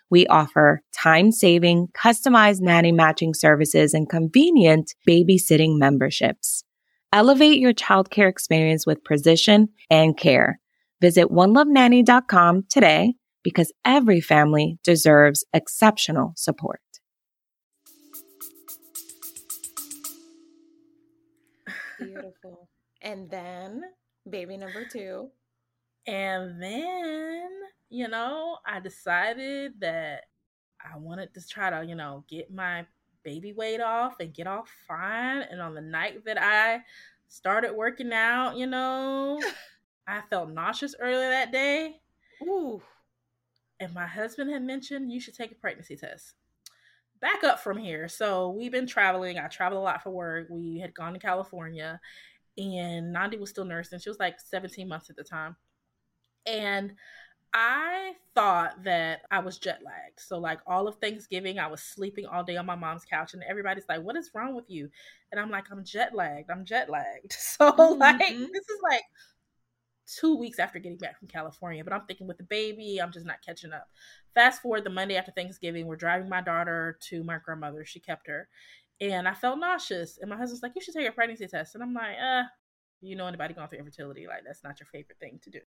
We 0.09 0.25
offer 0.27 0.81
time 0.95 1.31
saving, 1.31 1.89
customized 1.89 2.61
nanny 2.61 2.91
matching 2.91 3.33
services 3.35 3.93
and 3.93 4.09
convenient 4.09 4.95
babysitting 5.07 5.77
memberships. 5.77 6.63
Elevate 7.13 7.59
your 7.59 7.73
childcare 7.73 8.29
experience 8.29 8.85
with 8.87 9.03
precision 9.03 9.69
and 9.89 10.17
care. 10.17 10.59
Visit 11.01 11.27
onelovenanny.com 11.27 12.65
today 12.69 13.13
because 13.47 13.71
every 13.85 14.19
family 14.19 14.77
deserves 14.83 15.45
exceptional 15.53 16.33
support. 16.35 16.81
Beautiful. 21.97 22.67
and 23.01 23.29
then 23.29 23.83
baby 24.29 24.57
number 24.57 24.83
two. 24.83 25.29
And 26.05 26.61
then, 26.61 27.49
you 27.89 28.09
know, 28.09 28.57
I 28.65 28.81
decided 28.81 29.79
that 29.79 30.25
I 30.83 30.97
wanted 30.97 31.33
to 31.35 31.47
try 31.47 31.69
to, 31.69 31.85
you 31.87 31.95
know, 31.95 32.25
get 32.29 32.53
my 32.53 32.85
baby 33.23 33.53
weight 33.53 33.79
off 33.79 34.19
and 34.19 34.33
get 34.33 34.47
off 34.47 34.67
fine. 34.89 35.43
And 35.43 35.61
on 35.61 35.73
the 35.73 35.79
night 35.79 36.25
that 36.25 36.37
I 36.37 36.81
started 37.29 37.71
working 37.73 38.11
out, 38.11 38.57
you 38.57 38.67
know, 38.67 39.39
I 40.05 40.19
felt 40.29 40.49
nauseous 40.49 40.95
earlier 40.99 41.29
that 41.29 41.53
day. 41.53 42.01
Ooh 42.43 42.81
and 43.79 43.93
my 43.93 44.07
husband 44.07 44.51
had 44.51 44.63
mentioned 44.63 45.11
you 45.11 45.19
should 45.19 45.35
take 45.35 45.51
a 45.51 45.55
pregnancy 45.55 45.95
test. 45.95 46.33
Back 47.19 47.43
up 47.43 47.59
from 47.59 47.77
here. 47.77 48.07
So 48.07 48.49
we've 48.49 48.71
been 48.71 48.87
traveling. 48.87 49.39
I 49.39 49.47
travel 49.47 49.79
a 49.79 49.81
lot 49.81 50.03
for 50.03 50.11
work. 50.11 50.47
We 50.49 50.79
had 50.79 50.93
gone 50.93 51.13
to 51.13 51.19
California, 51.19 51.99
and 52.57 53.11
Nandi 53.11 53.37
was 53.37 53.49
still 53.49 53.65
nursing. 53.65 53.99
She 53.99 54.09
was 54.09 54.19
like 54.19 54.39
17 54.39 54.87
months 54.87 55.09
at 55.09 55.15
the 55.15 55.23
time. 55.23 55.55
And 56.45 56.93
I 57.53 58.13
thought 58.35 58.83
that 58.83 59.21
I 59.31 59.39
was 59.39 59.57
jet 59.57 59.79
lagged. 59.83 60.19
So, 60.19 60.37
like, 60.37 60.59
all 60.67 60.87
of 60.87 60.97
Thanksgiving, 60.97 61.59
I 61.59 61.67
was 61.67 61.81
sleeping 61.81 62.25
all 62.25 62.43
day 62.43 62.57
on 62.57 62.65
my 62.65 62.75
mom's 62.75 63.05
couch, 63.05 63.33
and 63.33 63.43
everybody's 63.43 63.85
like, 63.89 64.01
What 64.01 64.15
is 64.15 64.31
wrong 64.33 64.55
with 64.55 64.69
you? 64.69 64.89
And 65.31 65.41
I'm 65.41 65.49
like, 65.49 65.65
I'm 65.71 65.83
jet 65.83 66.13
lagged. 66.13 66.51
I'm 66.51 66.65
jet 66.65 66.89
lagged. 66.89 67.35
So, 67.39 67.71
mm-hmm. 67.71 67.99
like, 67.99 68.19
this 68.19 68.69
is 68.69 68.79
like 68.83 69.03
two 70.07 70.35
weeks 70.37 70.59
after 70.59 70.79
getting 70.79 70.97
back 70.97 71.19
from 71.19 71.27
California. 71.27 71.83
But 71.83 71.93
I'm 71.93 72.05
thinking 72.05 72.27
with 72.27 72.37
the 72.37 72.43
baby, 72.43 72.99
I'm 72.99 73.11
just 73.11 73.25
not 73.25 73.43
catching 73.45 73.73
up. 73.73 73.87
Fast 74.33 74.61
forward 74.61 74.83
the 74.83 74.89
Monday 74.89 75.15
after 75.15 75.31
Thanksgiving, 75.31 75.85
we're 75.85 75.95
driving 75.95 76.29
my 76.29 76.41
daughter 76.41 76.97
to 77.09 77.23
my 77.23 77.37
grandmother. 77.43 77.85
She 77.85 77.99
kept 77.99 78.27
her. 78.27 78.47
And 78.99 79.27
I 79.27 79.33
felt 79.33 79.59
nauseous. 79.59 80.17
And 80.19 80.29
my 80.29 80.37
husband's 80.37 80.63
like, 80.63 80.73
You 80.75 80.81
should 80.81 80.95
take 80.95 81.07
a 81.07 81.11
pregnancy 81.11 81.47
test. 81.47 81.75
And 81.75 81.83
I'm 81.83 81.93
like, 81.93 82.17
uh, 82.21 82.43
you 83.01 83.15
know 83.15 83.27
anybody 83.27 83.53
going 83.53 83.67
through 83.67 83.79
infertility, 83.79 84.27
like 84.27 84.43
that's 84.45 84.63
not 84.63 84.79
your 84.79 84.87
favorite 84.87 85.19
thing 85.19 85.39
to 85.43 85.49
do. 85.49 85.59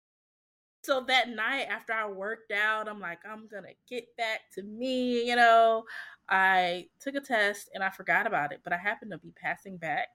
So 0.82 1.04
that 1.08 1.28
night 1.28 1.66
after 1.70 1.92
I 1.92 2.08
worked 2.08 2.52
out, 2.52 2.88
I'm 2.88 3.00
like, 3.00 3.18
I'm 3.30 3.48
gonna 3.48 3.74
get 3.88 4.04
back 4.16 4.40
to 4.54 4.62
me, 4.62 5.26
you 5.28 5.36
know. 5.36 5.84
I 6.28 6.86
took 7.00 7.16
a 7.16 7.20
test 7.20 7.70
and 7.74 7.82
I 7.82 7.90
forgot 7.90 8.26
about 8.26 8.52
it, 8.52 8.60
but 8.64 8.72
I 8.72 8.78
happened 8.78 9.10
to 9.12 9.18
be 9.18 9.32
passing 9.40 9.76
back 9.76 10.08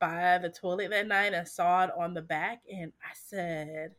by 0.00 0.38
the 0.38 0.48
toilet 0.48 0.90
that 0.90 1.06
night 1.06 1.34
and 1.34 1.46
saw 1.46 1.84
it 1.84 1.90
on 1.96 2.14
the 2.14 2.22
back, 2.22 2.62
and 2.72 2.92
I 3.02 3.12
said, 3.14 3.94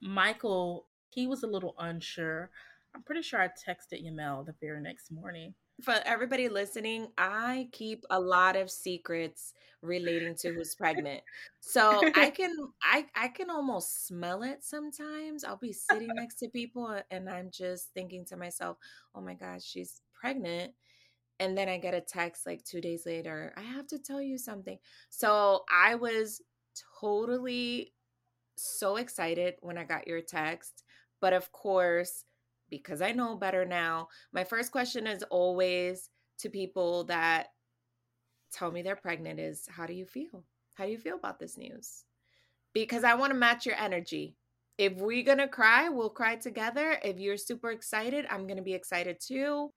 Michael, 0.00 0.86
he 1.10 1.26
was 1.26 1.42
a 1.42 1.48
little 1.48 1.74
unsure. 1.78 2.50
I'm 2.94 3.02
pretty 3.02 3.22
sure 3.22 3.40
I 3.40 3.48
texted 3.48 4.04
Yamel 4.04 4.44
the 4.44 4.54
very 4.60 4.80
next 4.80 5.10
morning. 5.10 5.54
For 5.82 5.92
everybody 6.04 6.48
listening, 6.48 7.12
I 7.16 7.68
keep 7.72 8.04
a 8.10 8.18
lot 8.18 8.56
of 8.56 8.68
secrets 8.68 9.54
relating 9.80 10.34
to 10.38 10.52
who's 10.52 10.74
pregnant. 10.74 11.22
So 11.60 12.10
I 12.14 12.30
can 12.32 12.52
I 12.82 13.06
I 13.14 13.28
can 13.28 13.48
almost 13.48 14.04
smell 14.06 14.42
it 14.42 14.64
sometimes. 14.64 15.44
I'll 15.44 15.56
be 15.56 15.72
sitting 15.72 16.16
next 16.16 16.36
to 16.40 16.48
people 16.48 16.86
uh, 16.86 17.02
and 17.12 17.30
I'm 17.30 17.50
just 17.52 17.92
thinking 17.94 18.24
to 18.26 18.36
myself, 18.36 18.78
"Oh 19.14 19.20
my 19.20 19.34
gosh, 19.34 19.62
she's 19.64 20.02
pregnant." 20.12 20.74
And 21.40 21.56
then 21.58 21.68
I 21.68 21.78
get 21.78 21.94
a 21.94 22.00
text 22.00 22.46
like 22.46 22.64
2 22.64 22.80
days 22.80 23.06
later, 23.06 23.52
"I 23.56 23.62
have 23.62 23.86
to 23.88 23.98
tell 23.98 24.22
you 24.22 24.38
something." 24.38 24.78
So 25.10 25.64
I 25.70 25.94
was 25.96 26.42
totally 27.00 27.94
so 28.56 28.96
excited 28.96 29.56
when 29.60 29.78
I 29.78 29.84
got 29.84 30.06
your 30.08 30.22
text, 30.22 30.84
but 31.20 31.32
of 31.32 31.52
course, 31.52 32.24
because 32.70 33.02
I 33.02 33.12
know 33.12 33.36
better 33.36 33.64
now, 33.64 34.08
my 34.32 34.44
first 34.44 34.72
question 34.72 35.06
is 35.06 35.22
always 35.30 36.10
to 36.38 36.48
people 36.48 37.04
that 37.04 37.48
tell 38.52 38.70
me 38.70 38.82
they're 38.82 38.96
pregnant 38.96 39.40
is 39.40 39.66
how 39.68 39.86
do 39.86 39.92
you 39.92 40.06
feel? 40.06 40.44
How 40.74 40.84
do 40.84 40.90
you 40.90 40.98
feel 40.98 41.16
about 41.16 41.38
this 41.38 41.56
news? 41.58 42.04
Because 42.72 43.04
I 43.04 43.14
want 43.14 43.32
to 43.32 43.38
match 43.38 43.66
your 43.66 43.76
energy. 43.76 44.36
If 44.78 44.94
we're 44.94 45.24
to 45.38 45.48
cry, 45.48 45.88
we'll 45.88 46.08
cry 46.08 46.36
together. 46.36 46.96
If 47.02 47.18
you're 47.18 47.36
super 47.36 47.72
excited, 47.72 48.26
I'm 48.30 48.46
to 48.58 48.62
be 48.62 48.74
excited 48.74 49.18
too. 49.20 49.70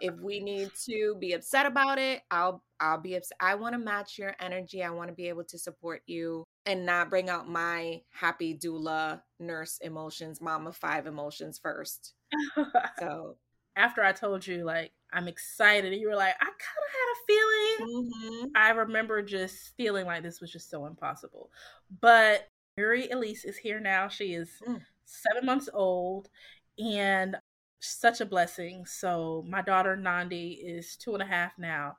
if 0.00 0.14
we 0.22 0.38
need 0.44 0.70
to 0.86 1.16
be 1.18 1.32
upset 1.32 1.66
about 1.66 1.98
it, 1.98 2.22
I'll 2.30 2.62
I'll 2.78 3.00
be 3.00 3.16
upset. 3.16 3.36
I 3.40 3.56
want 3.56 3.72
to 3.72 3.78
match 3.78 4.16
your 4.16 4.36
energy. 4.38 4.84
I 4.84 4.90
want 4.90 5.08
to 5.08 5.14
be 5.14 5.28
able 5.28 5.44
to 5.44 5.58
support 5.58 6.02
you 6.06 6.44
and 6.66 6.86
not 6.86 7.10
bring 7.10 7.28
out 7.28 7.48
my 7.48 8.00
happy 8.10 8.56
doula 8.56 9.22
nurse 9.40 9.78
emotions, 9.82 10.40
mama 10.40 10.72
five 10.72 11.06
emotions 11.06 11.58
first. 11.60 12.14
so 13.00 13.36
after 13.74 14.04
I 14.04 14.12
told 14.12 14.46
you 14.46 14.64
like 14.64 14.92
I'm 15.12 15.28
excited, 15.28 15.92
and 15.92 16.00
you 16.00 16.08
were 16.08 16.16
like, 16.16 16.34
I 16.40 16.44
kind 16.44 16.54
of 16.54 16.92
had 16.92 17.12
a 17.12 17.18
feeling. 17.26 18.10
Mm-hmm. 18.12 18.46
I 18.54 18.70
remember 18.70 19.22
just 19.22 19.74
feeling 19.76 20.06
like 20.06 20.22
this 20.22 20.40
was 20.40 20.52
just 20.52 20.70
so 20.70 20.86
impossible. 20.86 21.50
But 22.00 22.48
Mary 22.76 23.08
Elise 23.10 23.44
is 23.44 23.56
here 23.56 23.80
now. 23.80 24.08
She 24.08 24.34
is 24.34 24.50
mm. 24.66 24.80
seven 25.06 25.46
months 25.46 25.68
old 25.72 26.28
and 26.78 27.36
such 27.80 28.20
a 28.20 28.26
blessing. 28.26 28.84
So 28.84 29.44
my 29.48 29.62
daughter 29.62 29.96
Nandi 29.96 30.60
is 30.62 30.96
two 30.96 31.14
and 31.14 31.22
a 31.22 31.26
half 31.26 31.52
now. 31.58 31.96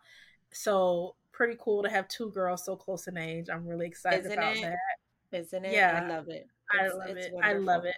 So 0.52 1.16
pretty 1.32 1.58
cool 1.60 1.82
to 1.84 1.90
have 1.90 2.08
two 2.08 2.32
girls 2.32 2.66
so 2.66 2.76
close 2.76 3.08
in 3.08 3.18
age. 3.18 3.48
I'm 3.52 3.66
really 3.66 3.88
excited 3.88 4.26
Isn't 4.26 4.34
about 4.34 4.58
it? 4.58 4.62
that. 4.62 5.40
Isn't 5.40 5.66
it? 5.66 5.74
Yeah, 5.74 6.02
I 6.04 6.08
love 6.08 6.28
it. 6.30 6.46
It's, 6.74 6.94
I 6.94 6.96
love 6.96 7.18
it. 7.18 7.34
Wonderful. 7.34 7.42
I 7.44 7.54
love 7.54 7.86
it. 7.86 7.96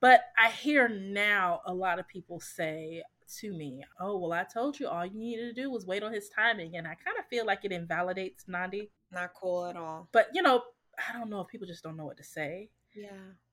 But 0.00 0.20
I 0.38 0.50
hear 0.50 0.88
now 0.88 1.60
a 1.66 1.74
lot 1.74 1.98
of 1.98 2.08
people 2.08 2.40
say 2.40 3.02
to 3.40 3.52
me, 3.52 3.82
"Oh, 4.00 4.18
well, 4.18 4.32
I 4.32 4.44
told 4.44 4.78
you 4.78 4.88
all 4.88 5.06
you 5.06 5.18
needed 5.18 5.54
to 5.54 5.62
do 5.62 5.70
was 5.70 5.86
wait 5.86 6.02
on 6.02 6.12
his 6.12 6.28
timing," 6.28 6.76
and 6.76 6.86
I 6.86 6.94
kind 6.94 7.18
of 7.18 7.26
feel 7.26 7.46
like 7.46 7.64
it 7.64 7.72
invalidates 7.72 8.44
Nandi. 8.46 8.90
Not 9.10 9.32
cool 9.34 9.66
at 9.66 9.76
all. 9.76 10.08
But 10.12 10.28
you 10.34 10.42
know, 10.42 10.62
I 10.98 11.18
don't 11.18 11.30
know 11.30 11.40
if 11.40 11.48
people 11.48 11.66
just 11.66 11.82
don't 11.82 11.96
know 11.96 12.06
what 12.06 12.16
to 12.18 12.24
say. 12.24 12.70
Yeah. 12.94 13.10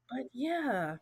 But 0.10 0.28
yeah, 0.34 0.98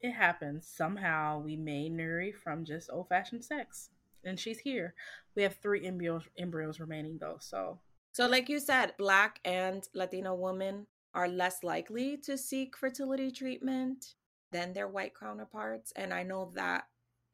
it 0.00 0.12
happens. 0.12 0.66
Somehow 0.66 1.40
we 1.40 1.56
made 1.56 1.92
Nuri 1.92 2.34
from 2.34 2.64
just 2.64 2.90
old 2.92 3.08
fashioned 3.08 3.44
sex. 3.44 3.90
And 4.24 4.38
she's 4.38 4.58
here. 4.58 4.94
We 5.34 5.42
have 5.42 5.56
three 5.56 5.86
embryos 5.86 6.24
embryos 6.38 6.80
remaining 6.80 7.18
though, 7.18 7.36
so 7.40 7.78
So 8.12 8.26
like 8.26 8.48
you 8.48 8.58
said, 8.58 8.94
black 8.98 9.40
and 9.44 9.86
Latino 9.94 10.34
women 10.34 10.86
are 11.14 11.28
less 11.28 11.62
likely 11.62 12.16
to 12.18 12.36
seek 12.36 12.76
fertility 12.76 13.30
treatment 13.30 14.14
than 14.52 14.72
their 14.72 14.88
white 14.88 15.12
counterparts. 15.18 15.92
And 15.96 16.12
I 16.12 16.22
know 16.22 16.50
that 16.54 16.86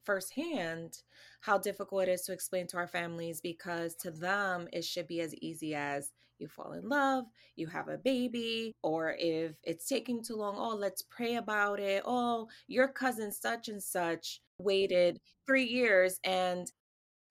firsthand 0.04 0.98
how 1.40 1.58
difficult 1.58 2.04
it 2.04 2.08
is 2.08 2.22
to 2.22 2.32
explain 2.32 2.66
to 2.68 2.76
our 2.76 2.88
families 2.88 3.40
because 3.40 3.94
to 3.94 4.10
them 4.10 4.68
it 4.72 4.84
should 4.84 5.06
be 5.06 5.20
as 5.20 5.34
easy 5.36 5.74
as 5.74 6.10
you 6.42 6.48
fall 6.48 6.72
in 6.72 6.88
love, 6.88 7.24
you 7.56 7.66
have 7.68 7.88
a 7.88 7.96
baby, 7.96 8.74
or 8.82 9.16
if 9.18 9.52
it's 9.62 9.88
taking 9.88 10.22
too 10.22 10.36
long, 10.36 10.56
oh, 10.58 10.76
let's 10.76 11.02
pray 11.02 11.36
about 11.36 11.80
it. 11.80 12.02
Oh, 12.04 12.48
your 12.66 12.88
cousin 12.88 13.32
such 13.32 13.68
and 13.68 13.82
such 13.82 14.42
waited 14.58 15.20
three 15.46 15.64
years 15.64 16.20
and 16.24 16.70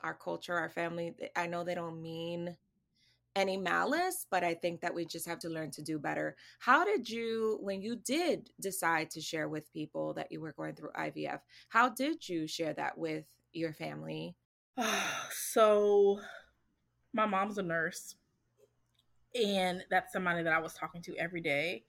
our 0.04 0.16
culture, 0.16 0.56
our 0.56 0.70
family, 0.70 1.14
I 1.36 1.46
know 1.46 1.64
they 1.64 1.76
don't 1.76 2.02
mean 2.02 2.58
any 3.36 3.58
malice, 3.58 4.26
but 4.30 4.44
I 4.44 4.54
think 4.54 4.82
that 4.82 4.94
we 4.94 5.06
just 5.06 5.28
have 5.28 5.40
to 5.40 5.50
learn 5.50 5.72
to 5.72 5.82
do 5.82 6.00
better. 6.00 6.36
How 6.60 6.84
did 6.84 7.10
you, 7.10 7.60
when 7.62 7.82
you 7.82 7.96
did 7.96 8.50
decide 8.60 9.10
to 9.12 9.22
share 9.22 9.48
with 9.48 9.72
people 9.72 10.14
that 10.16 10.32
you 10.32 10.42
were 10.42 10.54
going 10.54 10.76
through 10.76 10.92
IVF, 10.92 11.40
how 11.70 11.90
did 11.90 12.28
you 12.28 12.48
share 12.48 12.74
that 12.74 12.98
with 12.98 13.26
your 13.54 13.74
family? 13.74 14.36
so, 15.32 16.20
my 17.14 17.26
mom's 17.26 17.58
a 17.58 17.64
nurse, 17.64 18.16
and 19.36 19.84
that's 19.90 20.14
somebody 20.14 20.44
that 20.44 20.54
I 20.54 20.60
was 20.60 20.74
talking 20.74 21.02
to 21.04 21.16
every 21.18 21.42
day. 21.42 21.84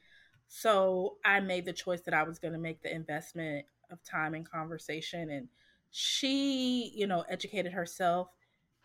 So, 0.48 1.16
I 1.24 1.40
made 1.40 1.64
the 1.64 1.72
choice 1.72 2.02
that 2.02 2.14
I 2.14 2.24
was 2.24 2.38
going 2.38 2.52
to 2.52 2.58
make 2.58 2.82
the 2.82 2.94
investment 2.94 3.64
of 3.90 4.02
time 4.02 4.34
and 4.34 4.48
conversation. 4.48 5.30
And 5.30 5.48
she, 5.90 6.92
you 6.94 7.06
know, 7.06 7.24
educated 7.28 7.72
herself. 7.72 8.28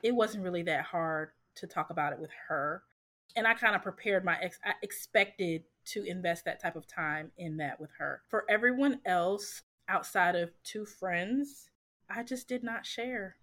It 0.04 0.16
wasn't 0.16 0.44
really 0.44 0.64
that 0.64 0.86
hard 0.86 1.30
to 1.56 1.68
talk 1.68 1.90
about 1.90 2.14
it 2.14 2.20
with 2.20 2.30
her. 2.48 2.84
And 3.36 3.48
I 3.48 3.54
kind 3.54 3.76
of 3.76 3.82
prepared 3.82 4.24
my 4.24 4.38
ex, 4.42 4.60
I 4.64 4.74
expected 4.82 5.64
to 5.86 6.04
invest 6.04 6.46
that 6.46 6.62
type 6.62 6.76
of 6.76 6.88
time 6.88 7.32
in 7.38 7.58
that 7.58 7.80
with 7.80 7.92
her. 7.98 8.22
For 8.30 8.46
everyone 8.50 9.00
else 9.06 9.64
outside 9.88 10.36
of 10.36 10.52
two 10.64 10.86
friends, 10.86 11.70
I 12.10 12.24
just 12.24 12.48
did 12.48 12.64
not 12.64 12.86
share. 12.86 13.38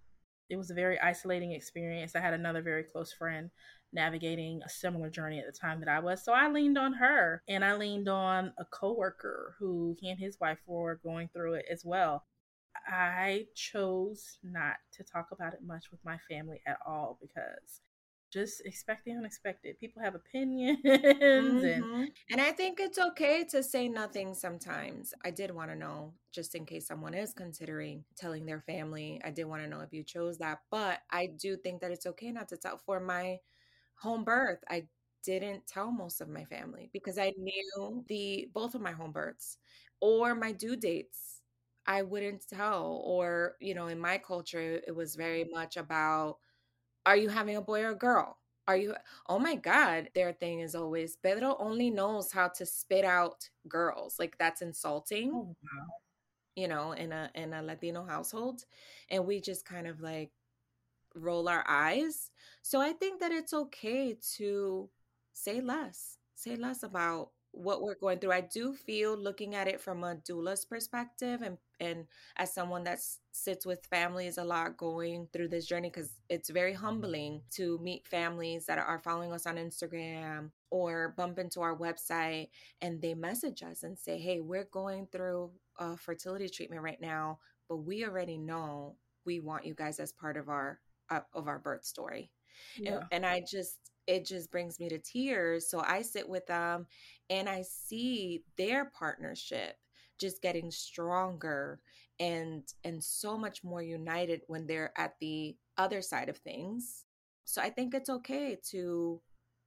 It 0.51 0.57
was 0.57 0.71
a 0.71 0.75
very 0.75 1.01
isolating 1.01 1.53
experience. 1.53 2.15
I 2.15 2.21
had 2.21 2.35
another 2.35 2.63
very 2.63 2.83
close 2.83 3.13
friend 3.13 3.51
navigating 3.95 4.61
a 4.65 4.69
similar 4.69 5.09
journey 5.09 5.39
at 5.39 5.47
the 5.47 5.59
time 5.59 5.81
that 5.81 5.89
I 5.89 6.01
was. 6.01 6.25
So 6.25 6.33
I 6.33 6.51
leaned 6.51 6.77
on 6.77 6.93
her 6.95 7.43
and 7.49 7.65
I 7.65 7.77
leaned 7.77 8.09
on 8.09 8.53
a 8.59 8.65
coworker 8.65 9.55
who 9.59 9.97
he 10.01 10.11
and 10.11 10.19
his 10.19 10.39
wife 10.41 10.59
were 10.67 11.01
going 11.03 11.29
through 11.33 11.55
it 11.55 11.67
as 11.71 11.85
well. 11.85 12.25
I 12.89 13.47
chose 13.55 14.39
not 14.43 14.77
to 14.95 15.05
talk 15.05 15.29
about 15.31 15.55
it 15.55 15.61
much 15.65 15.91
with 15.91 16.05
my 16.05 16.19
family 16.29 16.61
at 16.67 16.79
all 16.85 17.19
because 17.21 17.81
just 18.33 18.67
expect 18.67 19.05
the 19.05 19.13
unexpected. 19.13 19.79
People 19.79 20.03
have 20.03 20.17
opinions 20.17 20.81
mm-hmm. 20.85 21.65
and 21.65 22.11
and 22.31 22.41
I 22.41 22.51
think 22.51 22.81
it's 22.81 22.99
okay 22.99 23.45
to 23.51 23.63
say 23.63 23.89
nothing 23.89 24.35
sometimes. 24.35 25.15
I 25.25 25.31
did 25.31 25.53
want 25.53 25.71
to 25.71 25.77
know 25.77 26.15
just 26.33 26.57
in 26.57 26.67
case 26.67 26.89
someone 26.89 27.15
is 27.15 27.33
considering 27.33 28.05
telling 28.17 28.45
their 28.45 28.61
family. 28.61 29.21
I 29.25 29.31
did 29.31 29.45
want 29.45 29.63
to 29.63 29.69
know 29.69 29.81
if 29.81 29.93
you 29.93 30.03
chose 30.03 30.39
that, 30.39 30.59
but 30.69 30.99
I 31.13 31.27
do 31.27 31.57
think 31.57 31.81
that 31.81 31.93
it's 31.93 32.07
okay 32.07 32.33
not 32.33 32.49
to 32.49 32.57
tell 32.57 32.79
for 32.85 32.99
my 32.99 33.39
home 33.97 34.25
birth. 34.25 34.59
I 34.69 34.85
didn't 35.23 35.67
tell 35.67 35.91
most 35.91 36.21
of 36.21 36.29
my 36.29 36.45
family 36.45 36.91
because 36.93 37.19
I 37.19 37.33
knew 37.39 38.05
the 38.09 38.49
both 38.53 38.75
of 38.75 38.81
my 38.83 38.93
home 38.93 39.13
births 39.13 39.59
or 40.01 40.35
my 40.35 40.53
due 40.53 40.77
dates. 40.77 41.41
I 41.87 42.03
wouldn't 42.03 42.49
tell 42.49 43.03
or, 43.05 43.57
you 43.61 43.75
know, 43.75 43.89
in 43.89 43.99
my 43.99 44.19
culture 44.19 44.81
it 44.87 44.95
was 44.95 45.17
very 45.17 45.45
much 45.53 45.77
about 45.77 46.39
are 47.07 47.17
you 47.17 47.29
having 47.29 47.57
a 47.57 47.63
boy 47.63 47.83
or 47.83 47.91
a 47.91 47.95
girl? 47.95 48.39
Are 48.67 48.77
you, 48.77 48.95
oh 49.29 49.39
my 49.39 49.57
God, 49.57 50.09
their 50.15 50.33
thing 50.33 50.61
is 50.61 50.75
always 50.75 51.17
Pedro 51.17 51.57
only 51.59 51.91
knows 51.91 52.33
how 52.33 52.49
to 52.49 52.65
spit 52.67 53.05
out 53.05 53.49
girls. 53.69 54.17
Like 54.19 54.37
that's 54.39 54.63
insulting. 54.63 55.31
Oh, 55.35 55.57
wow. 55.63 55.87
You 56.57 56.69
know, 56.69 56.93
in 56.93 57.13
a 57.13 57.31
in 57.35 57.53
a 57.53 57.63
Latino 57.63 58.05
household. 58.05 58.65
And 59.11 59.27
we 59.27 59.41
just 59.41 59.65
kind 59.65 59.87
of 59.87 60.01
like 60.01 60.31
roll 61.15 61.49
our 61.49 61.65
eyes. 61.69 62.31
So 62.63 62.81
I 62.81 62.93
think 62.93 63.21
that 63.21 63.33
it's 63.33 63.55
okay 63.55 64.17
to 64.37 64.89
say 65.33 65.61
less. 65.61 66.19
Say 66.35 66.57
less 66.57 66.83
about 66.83 67.31
what 67.55 67.83
we're 67.83 67.95
going 67.95 68.19
through. 68.19 68.33
I 68.33 68.41
do 68.41 68.75
feel 68.75 69.17
looking 69.17 69.55
at 69.55 69.69
it 69.69 69.81
from 69.81 70.03
a 70.03 70.17
doula's 70.17 70.65
perspective 70.65 71.41
and 71.43 71.57
and 71.81 72.07
as 72.37 72.53
someone 72.53 72.85
that 72.85 73.01
sits 73.33 73.67
with 73.67 73.85
families 73.87 74.39
a 74.39 74.45
lot 74.45 74.77
going 74.77 75.29
through 75.33 75.49
this 75.49 75.67
journey 75.67 75.89
because 75.91 76.13
it's 76.29 76.51
very 76.51 76.73
humbling 76.73 77.43
to 77.53 77.79
meet 77.79 78.07
families 78.07 78.67
that 78.67 78.79
are 78.79 78.99
following 78.99 79.33
us 79.33 79.47
on 79.47 79.57
Instagram 79.57 80.51
or 80.71 81.15
bump 81.17 81.39
into 81.39 81.61
our 81.61 81.77
website 81.77 82.49
and 82.81 83.01
they 83.01 83.15
message 83.15 83.63
us 83.63 83.83
and 83.83 83.99
say, 83.99 84.19
"Hey, 84.19 84.41
we're 84.41 84.65
going 84.73 85.07
through 85.13 85.53
a 85.79 85.97
fertility 85.97 86.49
treatment 86.49 86.83
right 86.83 87.01
now, 87.01 87.39
but 87.69 87.79
we 87.79 88.05
already 88.05 88.39
know 88.39 88.97
we 89.25 89.41
want 89.41 89.65
you 89.65 89.75
guys 89.75 89.99
as 90.01 90.13
part 90.13 90.37
of 90.37 90.49
our 90.49 90.81
uh, 91.11 91.21
of 91.35 91.49
our 91.49 91.59
birth 91.59 91.85
story." 91.85 92.31
Yeah. 92.79 92.97
And, 92.97 93.05
and 93.13 93.27
I 93.27 93.43
just 93.49 93.79
it 94.07 94.27
just 94.27 94.51
brings 94.51 94.79
me 94.79 94.89
to 94.89 94.99
tears. 94.99 95.69
So 95.69 95.83
I 95.87 96.03
sit 96.03 96.29
with 96.29 96.47
them 96.47 96.87
and 97.31 97.49
I 97.49 97.63
see 97.63 98.45
their 98.57 98.87
partnership 98.97 99.77
just 100.21 100.43
getting 100.43 100.71
stronger 100.71 101.81
and 102.21 102.63
and 102.85 103.03
so 103.03 103.37
much 103.37 103.65
more 103.65 103.83
united 103.83 104.43
when 104.47 104.67
they're 104.67 104.93
at 104.97 105.15
the 105.21 105.57
other 105.77 106.03
side 106.03 106.29
of 106.29 106.39
things. 106.39 107.05
So 107.45 107.61
I 107.61 107.71
think 107.71 107.95
it's 107.95 108.11
okay 108.11 108.59
to 108.71 109.21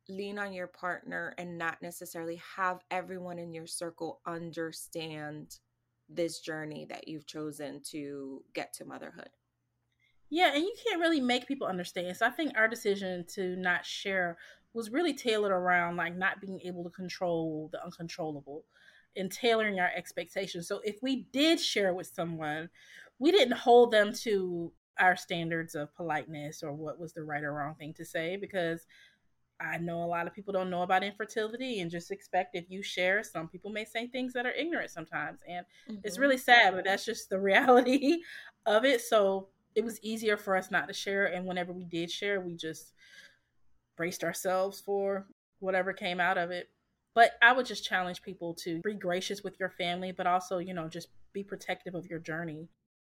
lean 0.09 0.39
on 0.39 0.53
your 0.53 0.67
partner 0.67 1.33
and 1.37 1.57
not 1.57 1.81
necessarily 1.81 2.41
have 2.55 2.79
everyone 2.89 3.39
in 3.39 3.53
your 3.53 3.67
circle 3.67 4.21
understand 4.25 5.57
this 6.09 6.39
journey 6.39 6.85
that 6.89 7.07
you've 7.07 7.27
chosen 7.27 7.81
to 7.91 8.41
get 8.53 8.71
to 8.73 8.85
motherhood. 8.85 9.29
Yeah, 10.29 10.53
and 10.53 10.63
you 10.63 10.73
can't 10.85 10.99
really 10.99 11.21
make 11.21 11.47
people 11.47 11.67
understand. 11.67 12.15
So 12.17 12.25
I 12.25 12.29
think 12.29 12.53
our 12.55 12.67
decision 12.67 13.25
to 13.35 13.55
not 13.55 13.85
share 13.85 14.37
was 14.73 14.91
really 14.91 15.13
tailored 15.13 15.51
around 15.51 15.95
like 15.95 16.15
not 16.15 16.41
being 16.41 16.59
able 16.63 16.83
to 16.83 16.89
control 16.89 17.69
the 17.71 17.83
uncontrollable 17.83 18.65
and 19.15 19.31
tailoring 19.31 19.79
our 19.79 19.91
expectations. 19.95 20.67
So 20.67 20.81
if 20.83 20.97
we 21.01 21.27
did 21.31 21.59
share 21.59 21.93
with 21.93 22.07
someone, 22.07 22.69
we 23.19 23.31
didn't 23.31 23.57
hold 23.57 23.91
them 23.91 24.13
to 24.13 24.71
our 24.99 25.15
standards 25.15 25.75
of 25.75 25.95
politeness 25.95 26.63
or 26.63 26.73
what 26.73 26.99
was 26.99 27.13
the 27.13 27.23
right 27.23 27.43
or 27.43 27.53
wrong 27.53 27.75
thing 27.75 27.93
to 27.93 28.05
say 28.05 28.35
because 28.35 28.85
I 29.59 29.77
know 29.77 30.03
a 30.03 30.05
lot 30.05 30.27
of 30.27 30.33
people 30.33 30.53
don't 30.53 30.69
know 30.69 30.83
about 30.83 31.03
infertility 31.03 31.79
and 31.79 31.89
just 31.89 32.11
expect 32.11 32.55
if 32.55 32.69
you 32.69 32.83
share, 32.83 33.23
some 33.23 33.47
people 33.47 33.71
may 33.71 33.85
say 33.85 34.07
things 34.07 34.33
that 34.33 34.45
are 34.45 34.51
ignorant 34.51 34.91
sometimes. 34.91 35.39
And 35.47 35.65
mm-hmm. 35.89 36.01
it's 36.03 36.19
really 36.19 36.37
sad, 36.37 36.75
but 36.75 36.85
that's 36.85 37.05
just 37.05 37.29
the 37.29 37.39
reality 37.41 38.19
of 38.65 38.85
it. 38.85 39.01
So 39.01 39.47
it 39.77 39.85
was 39.85 40.01
easier 40.01 40.37
for 40.37 40.57
us 40.57 40.71
not 40.71 40.87
to 40.87 40.93
share. 40.93 41.27
And 41.27 41.45
whenever 41.45 41.71
we 41.71 41.85
did 41.85 42.09
share, 42.09 42.41
we 42.41 42.55
just 42.55 42.93
braced 43.95 44.23
ourselves 44.23 44.81
for 44.81 45.27
whatever 45.59 45.93
came 45.93 46.19
out 46.19 46.39
of 46.39 46.49
it. 46.49 46.69
But 47.13 47.33
I 47.43 47.53
would 47.53 47.67
just 47.67 47.85
challenge 47.85 48.23
people 48.23 48.55
to 48.63 48.81
be 48.81 48.95
gracious 48.95 49.43
with 49.43 49.59
your 49.59 49.69
family, 49.69 50.11
but 50.11 50.25
also, 50.25 50.57
you 50.57 50.73
know, 50.73 50.87
just 50.87 51.09
be 51.31 51.43
protective 51.43 51.93
of 51.93 52.07
your 52.07 52.19
journey 52.19 52.69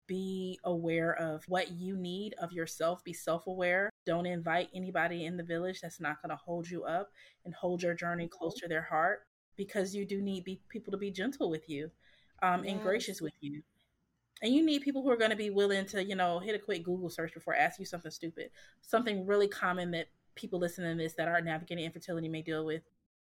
be 0.06 0.58
aware 0.64 1.14
of 1.14 1.42
what 1.48 1.72
you 1.72 1.96
need 1.96 2.34
of 2.34 2.52
yourself 2.52 3.02
be 3.04 3.12
self-aware 3.14 3.88
don't 4.04 4.26
invite 4.26 4.68
anybody 4.74 5.24
in 5.24 5.38
the 5.38 5.42
village 5.42 5.80
that's 5.80 5.98
not 5.98 6.20
going 6.20 6.28
to 6.28 6.36
hold 6.36 6.68
you 6.68 6.84
up 6.84 7.08
and 7.46 7.54
hold 7.54 7.82
your 7.82 7.94
journey 7.94 8.28
close 8.28 8.52
mm-hmm. 8.54 8.66
to 8.66 8.68
their 8.68 8.82
heart 8.82 9.20
because 9.56 9.94
you 9.94 10.04
do 10.04 10.20
need 10.20 10.44
be, 10.44 10.60
people 10.68 10.90
to 10.90 10.98
be 10.98 11.10
gentle 11.10 11.48
with 11.48 11.68
you 11.70 11.90
um, 12.42 12.64
yes. 12.64 12.74
and 12.74 12.82
gracious 12.82 13.22
with 13.22 13.32
you 13.40 13.62
and 14.42 14.54
you 14.54 14.64
need 14.64 14.82
people 14.82 15.02
who 15.02 15.10
are 15.10 15.16
going 15.16 15.30
to 15.30 15.36
be 15.36 15.50
willing 15.50 15.86
to 15.86 16.04
you 16.04 16.14
know 16.14 16.38
hit 16.38 16.54
a 16.54 16.58
quick 16.58 16.84
google 16.84 17.10
search 17.10 17.32
before 17.34 17.54
asking 17.54 17.84
you 17.84 17.86
something 17.86 18.10
stupid 18.10 18.50
something 18.82 19.26
really 19.26 19.48
common 19.48 19.90
that 19.90 20.06
people 20.34 20.58
listening 20.58 20.96
to 20.96 21.02
this 21.02 21.14
that 21.14 21.28
are 21.28 21.40
navigating 21.40 21.84
infertility 21.84 22.28
may 22.28 22.42
deal 22.42 22.64
with 22.64 22.82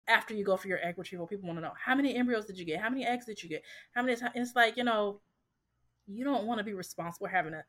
after 0.08 0.34
you 0.34 0.44
go 0.44 0.56
for 0.56 0.68
your 0.68 0.84
egg 0.84 0.96
retrieval 0.98 1.26
people 1.26 1.46
want 1.46 1.58
to 1.58 1.62
know 1.62 1.72
how 1.82 1.94
many 1.94 2.16
embryos 2.16 2.46
did 2.46 2.58
you 2.58 2.64
get 2.64 2.80
how 2.80 2.90
many 2.90 3.04
eggs 3.04 3.26
did 3.26 3.42
you 3.42 3.48
get 3.48 3.62
how 3.94 4.02
many 4.02 4.18
and 4.20 4.30
it's 4.34 4.56
like 4.56 4.76
you 4.76 4.84
know 4.84 5.20
you 6.06 6.24
don't 6.24 6.46
want 6.46 6.58
to 6.58 6.64
be 6.64 6.72
responsible 6.72 7.26
having 7.26 7.52
to 7.52 7.62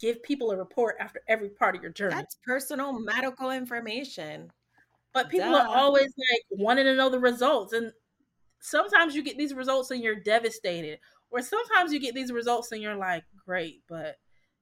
give 0.00 0.22
people 0.22 0.50
a 0.50 0.56
report 0.56 0.96
after 1.00 1.20
every 1.28 1.48
part 1.48 1.74
of 1.74 1.82
your 1.82 1.92
journey. 1.92 2.14
That's 2.14 2.36
personal 2.44 2.98
medical 2.98 3.50
information. 3.50 4.50
But 5.12 5.30
people 5.30 5.50
Duh. 5.50 5.58
are 5.60 5.76
always 5.76 6.12
like 6.18 6.42
wanting 6.50 6.84
to 6.84 6.94
know 6.94 7.08
the 7.08 7.18
results. 7.18 7.72
And 7.72 7.92
sometimes 8.60 9.14
you 9.14 9.22
get 9.22 9.38
these 9.38 9.54
results 9.54 9.90
and 9.90 10.02
you're 10.02 10.20
devastated. 10.20 10.98
Or 11.30 11.42
sometimes 11.42 11.92
you 11.92 12.00
get 12.00 12.14
these 12.14 12.32
results 12.32 12.72
and 12.72 12.80
you're 12.80 12.96
like, 12.96 13.24
great, 13.44 13.82
but 13.88 14.16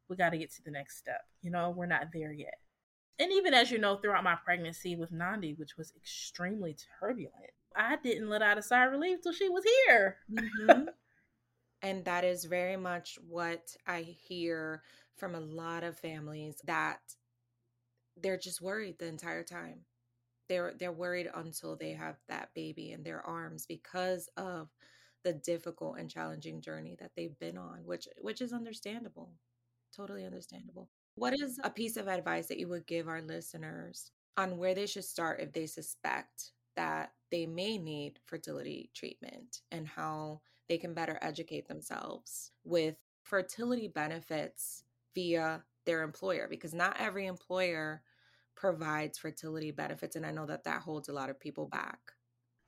we 0.08 0.16
got 0.16 0.30
to 0.30 0.38
get 0.38 0.52
to 0.54 0.62
the 0.64 0.70
next 0.70 0.98
step. 0.98 1.20
You 1.42 1.50
know, 1.50 1.70
we're 1.70 1.86
not 1.86 2.08
there 2.12 2.32
yet. 2.32 2.54
And 3.18 3.32
even 3.32 3.54
as 3.54 3.70
you 3.70 3.78
know, 3.78 3.96
throughout 3.96 4.24
my 4.24 4.36
pregnancy 4.44 4.96
with 4.96 5.12
Nandi, 5.12 5.54
which 5.54 5.76
was 5.76 5.92
extremely 5.96 6.76
turbulent, 6.98 7.52
I 7.76 7.96
didn't 8.02 8.28
let 8.28 8.42
out 8.42 8.58
a 8.58 8.62
sigh 8.62 8.86
of 8.86 8.92
relief 8.92 9.20
till 9.22 9.32
she 9.32 9.48
was 9.48 9.64
here. 9.86 10.16
Mm-hmm. 10.32 10.84
And 11.84 12.02
that 12.06 12.24
is 12.24 12.46
very 12.46 12.78
much 12.78 13.18
what 13.28 13.76
I 13.86 14.00
hear 14.00 14.82
from 15.16 15.34
a 15.34 15.40
lot 15.40 15.84
of 15.84 15.98
families 15.98 16.56
that 16.64 17.00
they're 18.16 18.38
just 18.38 18.62
worried 18.62 18.98
the 18.98 19.06
entire 19.06 19.42
time. 19.42 19.80
They're 20.48 20.72
they're 20.78 20.92
worried 20.92 21.28
until 21.34 21.76
they 21.76 21.92
have 21.92 22.16
that 22.26 22.54
baby 22.54 22.92
in 22.92 23.02
their 23.02 23.20
arms 23.20 23.66
because 23.66 24.30
of 24.38 24.70
the 25.24 25.32
difficult 25.32 25.98
and 25.98 26.10
challenging 26.10 26.60
journey 26.60 26.96
that 27.00 27.12
they've 27.16 27.38
been 27.38 27.58
on, 27.58 27.80
which 27.84 28.06
which 28.20 28.40
is 28.40 28.52
understandable. 28.52 29.32
Totally 29.94 30.24
understandable. 30.24 30.88
What 31.16 31.34
is 31.34 31.60
a 31.62 31.70
piece 31.70 31.96
of 31.96 32.08
advice 32.08 32.46
that 32.48 32.58
you 32.58 32.68
would 32.68 32.86
give 32.86 33.08
our 33.08 33.22
listeners 33.22 34.10
on 34.36 34.58
where 34.58 34.74
they 34.74 34.86
should 34.86 35.04
start 35.04 35.40
if 35.40 35.52
they 35.52 35.66
suspect 35.66 36.52
that 36.76 37.12
they 37.30 37.46
may 37.46 37.78
need 37.78 38.18
fertility 38.26 38.90
treatment 38.94 39.62
and 39.70 39.86
how 39.86 40.40
they 40.68 40.78
can 40.78 40.94
better 40.94 41.18
educate 41.22 41.68
themselves 41.68 42.50
with 42.64 42.96
fertility 43.22 43.88
benefits 43.88 44.84
via 45.14 45.62
their 45.86 46.02
employer 46.02 46.48
because 46.48 46.74
not 46.74 46.96
every 46.98 47.26
employer 47.26 48.02
provides 48.56 49.18
fertility 49.18 49.70
benefits 49.70 50.16
and 50.16 50.24
i 50.24 50.30
know 50.30 50.46
that 50.46 50.64
that 50.64 50.80
holds 50.80 51.08
a 51.08 51.12
lot 51.12 51.30
of 51.30 51.38
people 51.38 51.66
back 51.66 51.98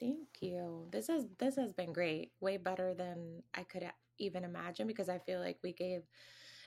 Thank 0.00 0.28
you. 0.40 0.88
This 0.90 1.06
has 1.06 1.26
this 1.38 1.56
has 1.56 1.72
been 1.72 1.92
great. 1.92 2.32
Way 2.40 2.56
better 2.56 2.94
than 2.94 3.42
I 3.54 3.62
could 3.62 3.84
even 4.18 4.44
imagine 4.44 4.86
because 4.86 5.08
I 5.08 5.18
feel 5.18 5.40
like 5.40 5.58
we 5.62 5.72
gave 5.72 6.02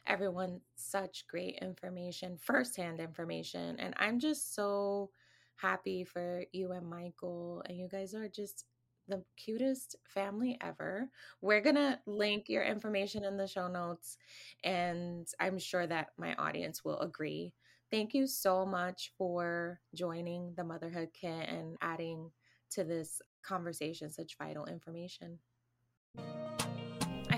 everyone 0.08 0.62
such 0.76 1.26
great 1.28 1.60
information, 1.62 2.38
firsthand 2.38 3.00
information, 3.00 3.78
and 3.80 3.94
I'm 3.98 4.20
just 4.20 4.56
so 4.56 5.10
happy 5.58 6.04
for 6.04 6.44
you 6.52 6.72
and 6.72 6.90
Michael. 6.90 7.64
And 7.68 7.78
you 7.78 7.90
guys 7.90 8.14
are 8.14 8.30
just 8.30 8.66
the 9.08 9.24
cutest 9.38 9.96
family 10.08 10.58
ever. 10.62 11.10
We're 11.42 11.62
going 11.62 11.76
to 11.76 12.00
link 12.06 12.50
your 12.50 12.64
information 12.64 13.24
in 13.24 13.38
the 13.38 13.48
show 13.48 13.68
notes, 13.68 14.18
and 14.64 15.28
I'm 15.40 15.60
sure 15.60 15.86
that 15.86 16.10
my 16.18 16.36
audience 16.36 16.84
will 16.86 17.00
agree. 17.00 17.54
Thank 17.96 18.14
you 18.14 18.28
so 18.28 18.66
much 18.66 19.14
for 19.18 19.80
joining 19.96 20.54
the 20.58 20.66
Motherhood 20.66 21.12
Kit 21.14 21.48
and 21.48 21.78
adding 21.80 22.30
to 22.72 22.84
this 22.84 23.22
conversation 23.42 24.12
such 24.12 24.36
vital 24.38 24.66
information 24.66 25.40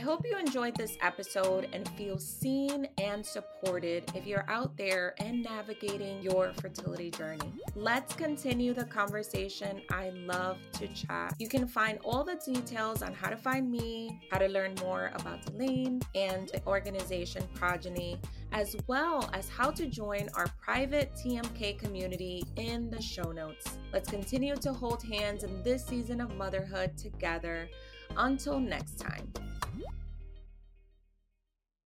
hope 0.07 0.25
you 0.25 0.37
enjoyed 0.37 0.73
this 0.73 0.97
episode 1.01 1.67
and 1.73 1.85
feel 1.97 2.17
seen 2.17 2.87
and 2.97 3.25
supported 3.25 4.09
if 4.15 4.25
you're 4.25 4.45
out 4.47 4.71
there 4.77 5.13
and 5.17 5.43
navigating 5.43 6.21
your 6.21 6.53
fertility 6.61 7.11
journey. 7.11 7.51
Let's 7.75 8.13
continue 8.13 8.73
the 8.73 8.85
conversation. 8.85 9.81
I 9.91 10.11
love 10.11 10.59
to 10.79 10.87
chat. 10.87 11.35
You 11.39 11.49
can 11.49 11.67
find 11.67 11.99
all 12.05 12.23
the 12.23 12.35
details 12.35 13.01
on 13.01 13.13
how 13.13 13.29
to 13.29 13.35
find 13.35 13.69
me, 13.69 14.17
how 14.31 14.37
to 14.37 14.47
learn 14.47 14.75
more 14.79 15.11
about 15.13 15.45
Delaine 15.45 16.01
and 16.15 16.47
the 16.53 16.65
organization 16.65 17.43
Progyny, 17.53 18.17
as 18.53 18.77
well 18.87 19.29
as 19.33 19.49
how 19.49 19.71
to 19.71 19.87
join 19.87 20.29
our 20.35 20.47
private 20.61 21.11
TMK 21.15 21.77
community 21.79 22.45
in 22.55 22.89
the 22.89 23.01
show 23.01 23.33
notes. 23.33 23.77
Let's 23.91 24.09
continue 24.09 24.55
to 24.55 24.71
hold 24.71 25.03
hands 25.03 25.43
in 25.43 25.61
this 25.63 25.85
season 25.85 26.21
of 26.21 26.33
motherhood 26.37 26.97
together. 26.97 27.67
Until 28.15 28.57
next 28.57 28.99
time. 28.99 29.29